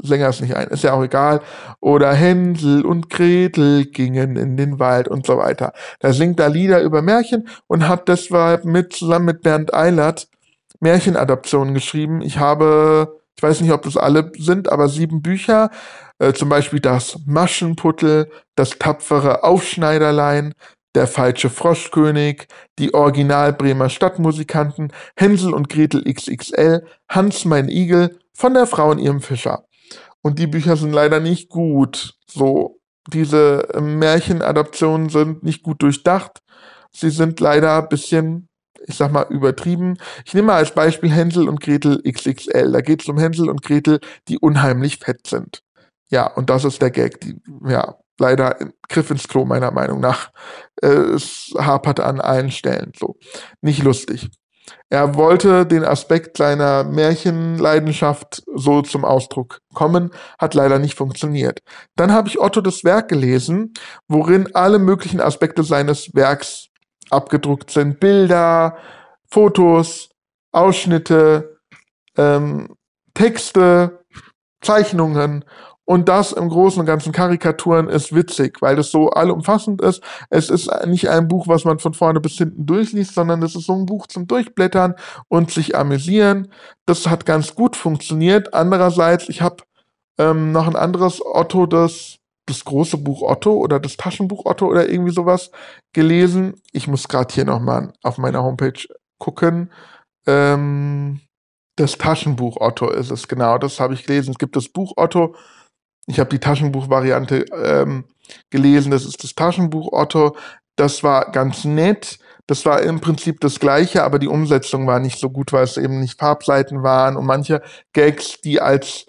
Sängers 0.00 0.40
nicht 0.40 0.54
ein, 0.54 0.68
ist 0.68 0.84
ja 0.84 0.92
auch 0.92 1.02
egal. 1.02 1.40
Oder 1.80 2.12
Hänsel 2.12 2.86
und 2.86 3.10
Gretel 3.10 3.86
gingen 3.86 4.36
in 4.36 4.56
den 4.56 4.78
Wald 4.78 5.08
und 5.08 5.26
so 5.26 5.38
weiter. 5.38 5.72
Da 5.98 6.12
singt 6.12 6.38
er 6.38 6.50
Lieder 6.50 6.82
über 6.82 7.02
Märchen 7.02 7.48
und 7.66 7.88
hat 7.88 8.06
deshalb 8.06 8.64
mit, 8.64 8.92
zusammen 8.92 9.24
mit 9.24 9.42
Bernd 9.42 9.74
Eilert 9.74 10.28
Märchenadaptionen 10.80 11.74
geschrieben. 11.74 12.20
Ich 12.20 12.38
habe, 12.38 13.20
ich 13.36 13.42
weiß 13.42 13.60
nicht, 13.60 13.72
ob 13.72 13.82
das 13.82 13.96
alle 13.96 14.32
sind, 14.38 14.70
aber 14.70 14.88
sieben 14.88 15.22
Bücher. 15.22 15.70
Äh, 16.18 16.32
zum 16.32 16.48
Beispiel 16.48 16.80
das 16.80 17.18
Maschenputtel, 17.26 18.30
das 18.54 18.70
tapfere 18.78 19.44
Aufschneiderlein, 19.44 20.54
der 20.94 21.06
falsche 21.06 21.50
Froschkönig, 21.50 22.48
die 22.78 22.94
Original 22.94 23.52
Bremer 23.52 23.88
Stadtmusikanten, 23.88 24.92
Hänsel 25.16 25.54
und 25.54 25.68
Gretel 25.68 26.02
XXL, 26.04 26.84
Hans 27.08 27.44
mein 27.44 27.68
Igel, 27.68 28.18
von 28.34 28.54
der 28.54 28.66
Frau 28.66 28.90
in 28.92 28.98
ihrem 28.98 29.20
Fischer. 29.20 29.64
Und 30.22 30.38
die 30.38 30.46
Bücher 30.46 30.76
sind 30.76 30.92
leider 30.92 31.20
nicht 31.20 31.48
gut. 31.48 32.14
So, 32.26 32.78
diese 33.12 33.66
Märchenadaptionen 33.80 35.08
sind 35.08 35.42
nicht 35.42 35.62
gut 35.62 35.82
durchdacht. 35.82 36.40
Sie 36.92 37.10
sind 37.10 37.40
leider 37.40 37.78
ein 37.78 37.88
bisschen, 37.88 38.47
ich 38.88 38.96
sag 38.96 39.12
mal, 39.12 39.26
übertrieben. 39.30 39.98
Ich 40.24 40.34
nehme 40.34 40.48
mal 40.48 40.56
als 40.56 40.72
Beispiel 40.72 41.10
Hänsel 41.10 41.48
und 41.48 41.60
Gretel 41.60 42.02
XXL. 42.02 42.72
Da 42.72 42.80
geht 42.80 43.02
es 43.02 43.08
um 43.08 43.18
Hänsel 43.18 43.48
und 43.48 43.62
Gretel, 43.62 44.00
die 44.28 44.38
unheimlich 44.38 44.98
fett 44.98 45.26
sind. 45.26 45.62
Ja, 46.10 46.26
und 46.26 46.50
das 46.50 46.64
ist 46.64 46.80
der 46.80 46.90
Gag. 46.90 47.20
Die, 47.20 47.36
ja, 47.66 47.96
leider 48.18 48.56
Griff 48.88 49.10
ins 49.10 49.28
Klo, 49.28 49.44
meiner 49.44 49.70
Meinung 49.70 50.00
nach. 50.00 50.30
Äh, 50.82 50.88
es 50.88 51.52
hapert 51.56 52.00
an 52.00 52.20
allen 52.20 52.50
Stellen. 52.50 52.92
So. 52.98 53.16
Nicht 53.60 53.82
lustig. 53.82 54.30
Er 54.90 55.14
wollte 55.14 55.66
den 55.66 55.84
Aspekt 55.84 56.36
seiner 56.36 56.84
Märchenleidenschaft 56.84 58.42
so 58.54 58.82
zum 58.82 59.04
Ausdruck 59.04 59.60
kommen, 59.74 60.10
hat 60.38 60.54
leider 60.54 60.78
nicht 60.78 60.94
funktioniert. 60.94 61.60
Dann 61.96 62.12
habe 62.12 62.28
ich 62.28 62.40
Otto 62.40 62.60
das 62.60 62.84
Werk 62.84 63.08
gelesen, 63.08 63.72
worin 64.08 64.54
alle 64.54 64.78
möglichen 64.78 65.20
Aspekte 65.20 65.62
seines 65.62 66.14
Werks 66.14 66.67
abgedruckt 67.10 67.70
sind. 67.70 68.00
Bilder, 68.00 68.76
Fotos, 69.26 70.10
Ausschnitte, 70.52 71.58
ähm, 72.16 72.74
Texte, 73.14 74.04
Zeichnungen 74.60 75.44
Und 75.84 76.10
das 76.10 76.32
im 76.32 76.50
Großen 76.50 76.80
und 76.80 76.86
Ganzen 76.86 77.12
Karikaturen 77.12 77.88
ist 77.88 78.14
witzig, 78.14 78.60
weil 78.60 78.76
das 78.76 78.90
so 78.90 79.08
allumfassend 79.08 79.80
ist. 79.80 80.02
Es 80.28 80.50
ist 80.50 80.70
nicht 80.86 81.08
ein 81.08 81.28
Buch, 81.28 81.48
was 81.48 81.64
man 81.64 81.78
von 81.78 81.94
vorne 81.94 82.20
bis 82.20 82.36
hinten 82.36 82.66
durchliest, 82.66 83.14
sondern 83.14 83.42
es 83.42 83.56
ist 83.56 83.64
so 83.64 83.74
ein 83.74 83.86
Buch 83.86 84.06
zum 84.06 84.26
Durchblättern 84.26 84.96
und 85.28 85.50
sich 85.50 85.76
amüsieren. 85.76 86.52
Das 86.84 87.06
hat 87.06 87.24
ganz 87.24 87.54
gut 87.54 87.74
funktioniert. 87.74 88.52
Andererseits, 88.52 89.30
ich 89.30 89.40
habe 89.40 89.64
ähm, 90.18 90.52
noch 90.52 90.66
ein 90.66 90.76
anderes 90.76 91.22
Otto, 91.24 91.64
das 91.64 92.17
das 92.48 92.64
große 92.64 92.98
Buch 92.98 93.22
Otto 93.22 93.52
oder 93.52 93.78
das 93.78 93.96
Taschenbuch 93.96 94.46
Otto 94.46 94.66
oder 94.66 94.88
irgendwie 94.88 95.12
sowas 95.12 95.50
gelesen. 95.92 96.60
Ich 96.72 96.88
muss 96.88 97.08
gerade 97.08 97.32
hier 97.32 97.44
nochmal 97.44 97.92
auf 98.02 98.18
meiner 98.18 98.42
Homepage 98.42 98.80
gucken. 99.18 99.72
Ähm, 100.26 101.20
das 101.76 101.98
Taschenbuch 101.98 102.56
Otto 102.60 102.90
ist 102.90 103.10
es, 103.10 103.28
genau. 103.28 103.58
Das 103.58 103.80
habe 103.80 103.94
ich 103.94 104.04
gelesen. 104.04 104.32
Es 104.32 104.38
gibt 104.38 104.56
das 104.56 104.68
Buch 104.68 104.94
Otto. 104.96 105.36
Ich 106.06 106.18
habe 106.18 106.30
die 106.30 106.38
Taschenbuch-Variante 106.38 107.44
ähm, 107.52 108.04
gelesen. 108.50 108.90
Das 108.90 109.04
ist 109.04 109.22
das 109.22 109.34
Taschenbuch 109.34 109.92
Otto. 109.92 110.36
Das 110.76 111.02
war 111.02 111.30
ganz 111.30 111.64
nett. 111.64 112.18
Das 112.46 112.64
war 112.64 112.80
im 112.80 113.00
Prinzip 113.00 113.40
das 113.40 113.60
Gleiche, 113.60 114.04
aber 114.04 114.18
die 114.18 114.28
Umsetzung 114.28 114.86
war 114.86 115.00
nicht 115.00 115.18
so 115.18 115.28
gut, 115.28 115.52
weil 115.52 115.64
es 115.64 115.76
eben 115.76 116.00
nicht 116.00 116.18
Farbseiten 116.18 116.82
waren 116.82 117.16
und 117.16 117.26
manche 117.26 117.60
Gags, 117.92 118.40
die 118.40 118.60
als 118.60 119.04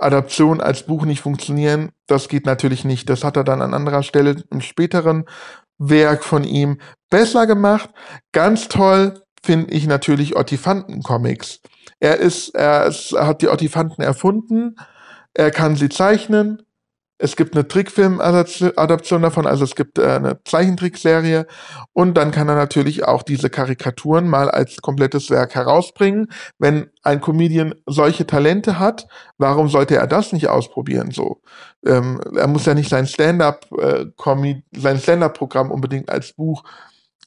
Adaption 0.00 0.60
als 0.60 0.84
Buch 0.84 1.04
nicht 1.04 1.20
funktionieren, 1.20 1.90
das 2.06 2.28
geht 2.28 2.46
natürlich 2.46 2.84
nicht. 2.84 3.08
Das 3.10 3.24
hat 3.24 3.36
er 3.36 3.44
dann 3.44 3.62
an 3.62 3.74
anderer 3.74 4.02
Stelle 4.02 4.42
im 4.50 4.60
späteren 4.60 5.24
Werk 5.78 6.24
von 6.24 6.44
ihm 6.44 6.78
besser 7.10 7.46
gemacht. 7.46 7.90
Ganz 8.32 8.68
toll 8.68 9.22
finde 9.42 9.72
ich 9.72 9.86
natürlich 9.86 10.36
Ottifanten-Comics. 10.36 11.60
Er 12.00 12.18
ist, 12.18 12.54
er, 12.54 12.86
ist, 12.86 13.12
hat 13.12 13.42
die 13.42 13.48
Ottifanten 13.48 14.02
erfunden, 14.02 14.76
er 15.34 15.50
kann 15.50 15.76
sie 15.76 15.88
zeichnen, 15.88 16.62
es 17.18 17.34
gibt 17.34 17.54
eine 17.54 17.66
Trickfilm-Adaption 17.66 19.22
davon, 19.22 19.46
also 19.46 19.64
es 19.64 19.74
gibt 19.74 19.98
äh, 19.98 20.06
eine 20.06 20.42
Zeichentrickserie 20.44 21.46
und 21.92 22.14
dann 22.14 22.30
kann 22.30 22.48
er 22.48 22.54
natürlich 22.54 23.04
auch 23.04 23.24
diese 23.24 23.50
Karikaturen 23.50 24.28
mal 24.28 24.50
als 24.50 24.76
komplettes 24.76 25.28
Werk 25.28 25.54
herausbringen. 25.56 26.28
Wenn 26.58 26.90
ein 27.02 27.20
Comedian 27.20 27.74
solche 27.86 28.26
Talente 28.26 28.78
hat, 28.78 29.08
warum 29.36 29.68
sollte 29.68 29.96
er 29.96 30.06
das 30.06 30.32
nicht 30.32 30.48
ausprobieren? 30.48 31.10
So, 31.10 31.40
ähm, 31.84 32.20
er 32.36 32.46
muss 32.46 32.66
ja 32.66 32.74
nicht 32.74 32.88
sein 32.88 33.06
Stand-up, 33.06 33.66
äh, 33.76 34.06
sein 34.76 34.98
Stand-up-Programm 34.98 35.72
unbedingt 35.72 36.10
als 36.10 36.32
Buch 36.32 36.62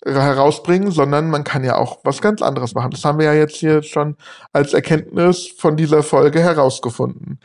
herausbringen, 0.04 0.91
sondern 0.91 1.30
man 1.30 1.43
kann 1.43 1.63
ja 1.63 1.77
auch 1.77 1.99
was 2.04 2.21
ganz 2.21 2.41
anderes 2.41 2.73
machen. 2.73 2.91
Das 2.91 3.06
haben 3.06 3.19
wir 3.19 3.25
ja 3.25 3.34
jetzt 3.34 3.58
hier 3.58 3.84
schon 3.84 4.15
als 4.51 4.73
Erkenntnis 4.73 5.54
von 5.56 5.77
dieser 5.77 6.01
Folge 6.01 6.39
herausgefunden. 6.39 7.39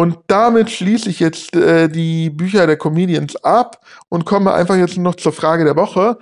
Und 0.00 0.16
damit 0.28 0.70
schließe 0.70 1.10
ich 1.10 1.20
jetzt 1.20 1.54
äh, 1.54 1.86
die 1.86 2.30
Bücher 2.30 2.66
der 2.66 2.78
Comedians 2.78 3.36
ab 3.44 3.84
und 4.08 4.24
komme 4.24 4.54
einfach 4.54 4.76
jetzt 4.76 4.96
noch 4.96 5.14
zur 5.14 5.34
Frage 5.34 5.64
der 5.64 5.76
Woche. 5.76 6.16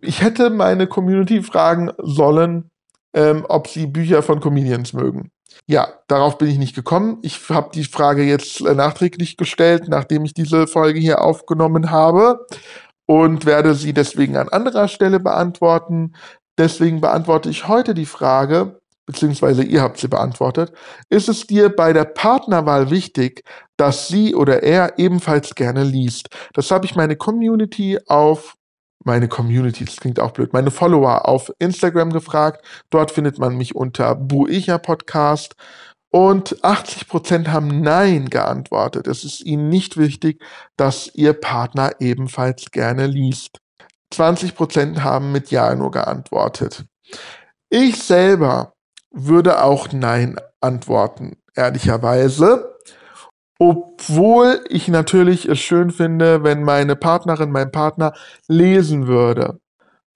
Ich 0.00 0.22
hätte 0.22 0.50
meine 0.50 0.86
Community 0.86 1.42
fragen 1.42 1.90
sollen, 1.98 2.70
ähm, 3.12 3.44
ob 3.48 3.66
sie 3.66 3.88
Bücher 3.88 4.22
von 4.22 4.38
Comedians 4.38 4.92
mögen. 4.92 5.32
Ja, 5.66 5.88
darauf 6.06 6.38
bin 6.38 6.46
ich 6.46 6.58
nicht 6.58 6.76
gekommen. 6.76 7.18
Ich 7.22 7.40
habe 7.48 7.70
die 7.74 7.82
Frage 7.82 8.22
jetzt 8.22 8.60
äh, 8.60 8.72
nachträglich 8.72 9.36
gestellt, 9.36 9.88
nachdem 9.88 10.24
ich 10.24 10.32
diese 10.32 10.68
Folge 10.68 11.00
hier 11.00 11.22
aufgenommen 11.22 11.90
habe 11.90 12.46
und 13.06 13.46
werde 13.46 13.74
sie 13.74 13.92
deswegen 13.92 14.36
an 14.36 14.48
anderer 14.48 14.86
Stelle 14.86 15.18
beantworten. 15.18 16.12
Deswegen 16.56 17.00
beantworte 17.00 17.50
ich 17.50 17.66
heute 17.66 17.94
die 17.94 18.06
Frage, 18.06 18.80
beziehungsweise 19.06 19.62
ihr 19.62 19.82
habt 19.82 19.98
sie 19.98 20.08
beantwortet, 20.08 20.72
ist 21.08 21.28
es 21.28 21.46
dir 21.46 21.68
bei 21.68 21.92
der 21.92 22.04
Partnerwahl 22.04 22.90
wichtig, 22.90 23.42
dass 23.76 24.08
sie 24.08 24.34
oder 24.34 24.62
er 24.62 24.98
ebenfalls 24.98 25.54
gerne 25.54 25.84
liest? 25.84 26.28
Das 26.54 26.70
habe 26.70 26.86
ich 26.86 26.94
meine 26.94 27.16
Community 27.16 27.98
auf 28.06 28.56
meine 29.04 29.28
Community, 29.28 29.84
das 29.84 29.96
klingt 29.96 30.20
auch 30.20 30.30
blöd, 30.30 30.52
meine 30.52 30.70
Follower 30.70 31.28
auf 31.28 31.52
Instagram 31.58 32.10
gefragt. 32.12 32.64
Dort 32.90 33.10
findet 33.10 33.38
man 33.38 33.56
mich 33.56 33.74
unter 33.74 34.14
Buicha 34.14 34.78
Podcast. 34.78 35.54
Und 36.14 36.62
80% 36.62 37.48
haben 37.48 37.80
Nein 37.80 38.28
geantwortet. 38.28 39.06
Es 39.06 39.24
ist 39.24 39.40
ihnen 39.40 39.70
nicht 39.70 39.96
wichtig, 39.96 40.44
dass 40.76 41.10
ihr 41.14 41.32
Partner 41.32 41.92
ebenfalls 42.00 42.70
gerne 42.70 43.06
liest. 43.06 43.58
20% 44.12 45.00
haben 45.00 45.32
mit 45.32 45.50
Ja 45.50 45.74
nur 45.74 45.90
geantwortet. 45.90 46.84
Ich 47.70 48.02
selber 48.02 48.74
würde 49.12 49.62
auch 49.62 49.92
Nein 49.92 50.36
antworten, 50.60 51.36
ehrlicherweise. 51.54 52.78
Obwohl 53.58 54.64
ich 54.68 54.88
natürlich 54.88 55.46
es 55.48 55.60
schön 55.60 55.90
finde, 55.90 56.42
wenn 56.42 56.64
meine 56.64 56.96
Partnerin, 56.96 57.52
mein 57.52 57.70
Partner 57.70 58.12
lesen 58.48 59.06
würde. 59.06 59.60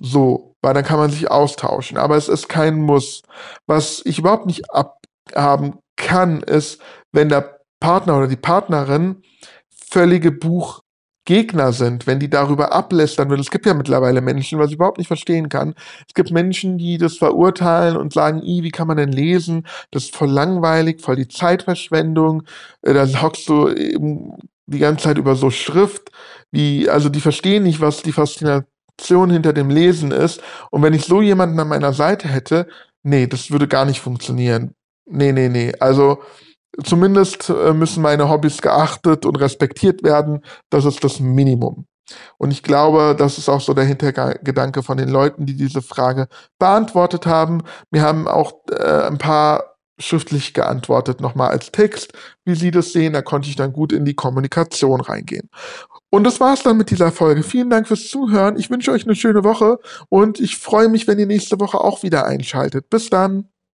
So, 0.00 0.56
weil 0.62 0.74
dann 0.74 0.85
kann 0.85 0.98
man 0.98 1.11
sich 1.11 1.30
austauschen. 1.30 1.96
Aber 1.96 2.16
es 2.16 2.28
ist 2.28 2.48
kein 2.48 2.80
Muss. 2.80 3.22
Was 3.66 4.02
ich 4.04 4.18
überhaupt 4.18 4.46
nicht 4.46 4.64
abhaben 4.72 5.78
kann, 5.96 6.42
ist, 6.42 6.80
wenn 7.12 7.28
der 7.28 7.61
Partner 7.80 8.16
oder 8.16 8.26
die 8.26 8.37
Partnerin 8.37 9.22
völlige 9.70 10.32
Buch 10.32 10.80
Gegner 11.26 11.72
sind, 11.72 12.06
wenn 12.06 12.18
die 12.18 12.30
darüber 12.30 12.72
ablästern 12.72 13.28
würden. 13.28 13.42
Es 13.42 13.50
gibt 13.50 13.66
ja 13.66 13.74
mittlerweile 13.74 14.22
Menschen, 14.22 14.58
was 14.58 14.68
ich 14.68 14.76
überhaupt 14.76 14.96
nicht 14.98 15.08
verstehen 15.08 15.50
kann. 15.50 15.74
Es 16.08 16.14
gibt 16.14 16.30
Menschen, 16.30 16.78
die 16.78 16.96
das 16.96 17.18
verurteilen 17.18 17.96
und 17.96 18.14
sagen, 18.14 18.42
I, 18.42 18.62
wie 18.62 18.70
kann 18.70 18.86
man 18.86 18.96
denn 18.96 19.12
lesen? 19.12 19.66
Das 19.90 20.04
ist 20.04 20.16
voll 20.16 20.30
langweilig, 20.30 21.02
voll 21.02 21.16
die 21.16 21.28
Zeitverschwendung. 21.28 22.44
Äh, 22.82 22.94
da 22.94 23.06
hockst 23.20 23.48
du 23.48 23.68
eben 23.68 24.32
die 24.66 24.78
ganze 24.78 25.04
Zeit 25.04 25.18
über 25.18 25.36
so 25.36 25.50
Schrift, 25.50 26.10
wie, 26.50 26.88
also 26.88 27.08
die 27.08 27.20
verstehen 27.20 27.64
nicht, 27.64 27.80
was 27.80 28.02
die 28.02 28.12
Faszination 28.12 29.30
hinter 29.30 29.52
dem 29.52 29.68
Lesen 29.70 30.12
ist. 30.12 30.40
Und 30.70 30.82
wenn 30.82 30.94
ich 30.94 31.04
so 31.04 31.20
jemanden 31.20 31.58
an 31.60 31.68
meiner 31.68 31.92
Seite 31.92 32.28
hätte, 32.28 32.66
nee, 33.02 33.26
das 33.26 33.50
würde 33.50 33.68
gar 33.68 33.84
nicht 33.84 34.00
funktionieren. 34.00 34.72
Nee, 35.06 35.32
nee, 35.32 35.48
nee. 35.48 35.72
Also, 35.80 36.22
zumindest 36.82 37.50
äh, 37.50 37.72
müssen 37.72 38.02
meine 38.02 38.28
Hobbys 38.28 38.62
geachtet 38.62 39.26
und 39.26 39.36
respektiert 39.36 40.02
werden. 40.02 40.44
Das 40.70 40.84
ist 40.84 41.02
das 41.04 41.20
Minimum. 41.20 41.86
Und 42.38 42.50
ich 42.52 42.62
glaube, 42.62 43.16
das 43.18 43.38
ist 43.38 43.48
auch 43.48 43.60
so 43.60 43.74
der 43.74 43.84
Hintergedanke 43.84 44.82
von 44.82 44.96
den 44.96 45.08
Leuten, 45.08 45.46
die 45.46 45.56
diese 45.56 45.82
Frage 45.82 46.28
beantwortet 46.58 47.26
haben. 47.26 47.62
Wir 47.90 48.02
haben 48.02 48.28
auch 48.28 48.52
äh, 48.70 49.06
ein 49.06 49.18
paar 49.18 49.76
schriftlich 49.98 50.52
geantwortet, 50.54 51.20
nochmal 51.20 51.50
als 51.50 51.72
Text, 51.72 52.12
wie 52.44 52.54
Sie 52.54 52.70
das 52.70 52.92
sehen. 52.92 53.14
Da 53.14 53.22
konnte 53.22 53.48
ich 53.48 53.56
dann 53.56 53.72
gut 53.72 53.92
in 53.92 54.04
die 54.04 54.14
Kommunikation 54.14 55.00
reingehen. 55.00 55.48
Und 56.10 56.24
das 56.24 56.38
war's 56.38 56.62
dann 56.62 56.76
mit 56.76 56.90
dieser 56.90 57.10
Folge. 57.10 57.42
Vielen 57.42 57.70
Dank 57.70 57.88
fürs 57.88 58.08
Zuhören. 58.08 58.56
Ich 58.58 58.70
wünsche 58.70 58.92
euch 58.92 59.04
eine 59.04 59.16
schöne 59.16 59.42
Woche 59.42 59.78
und 60.08 60.38
ich 60.38 60.58
freue 60.58 60.88
mich, 60.88 61.08
wenn 61.08 61.18
ihr 61.18 61.26
nächste 61.26 61.58
Woche 61.60 61.78
auch 61.78 62.02
wieder 62.02 62.26
einschaltet. 62.26 62.88
Bis 62.90 63.10
dann. 63.10 63.48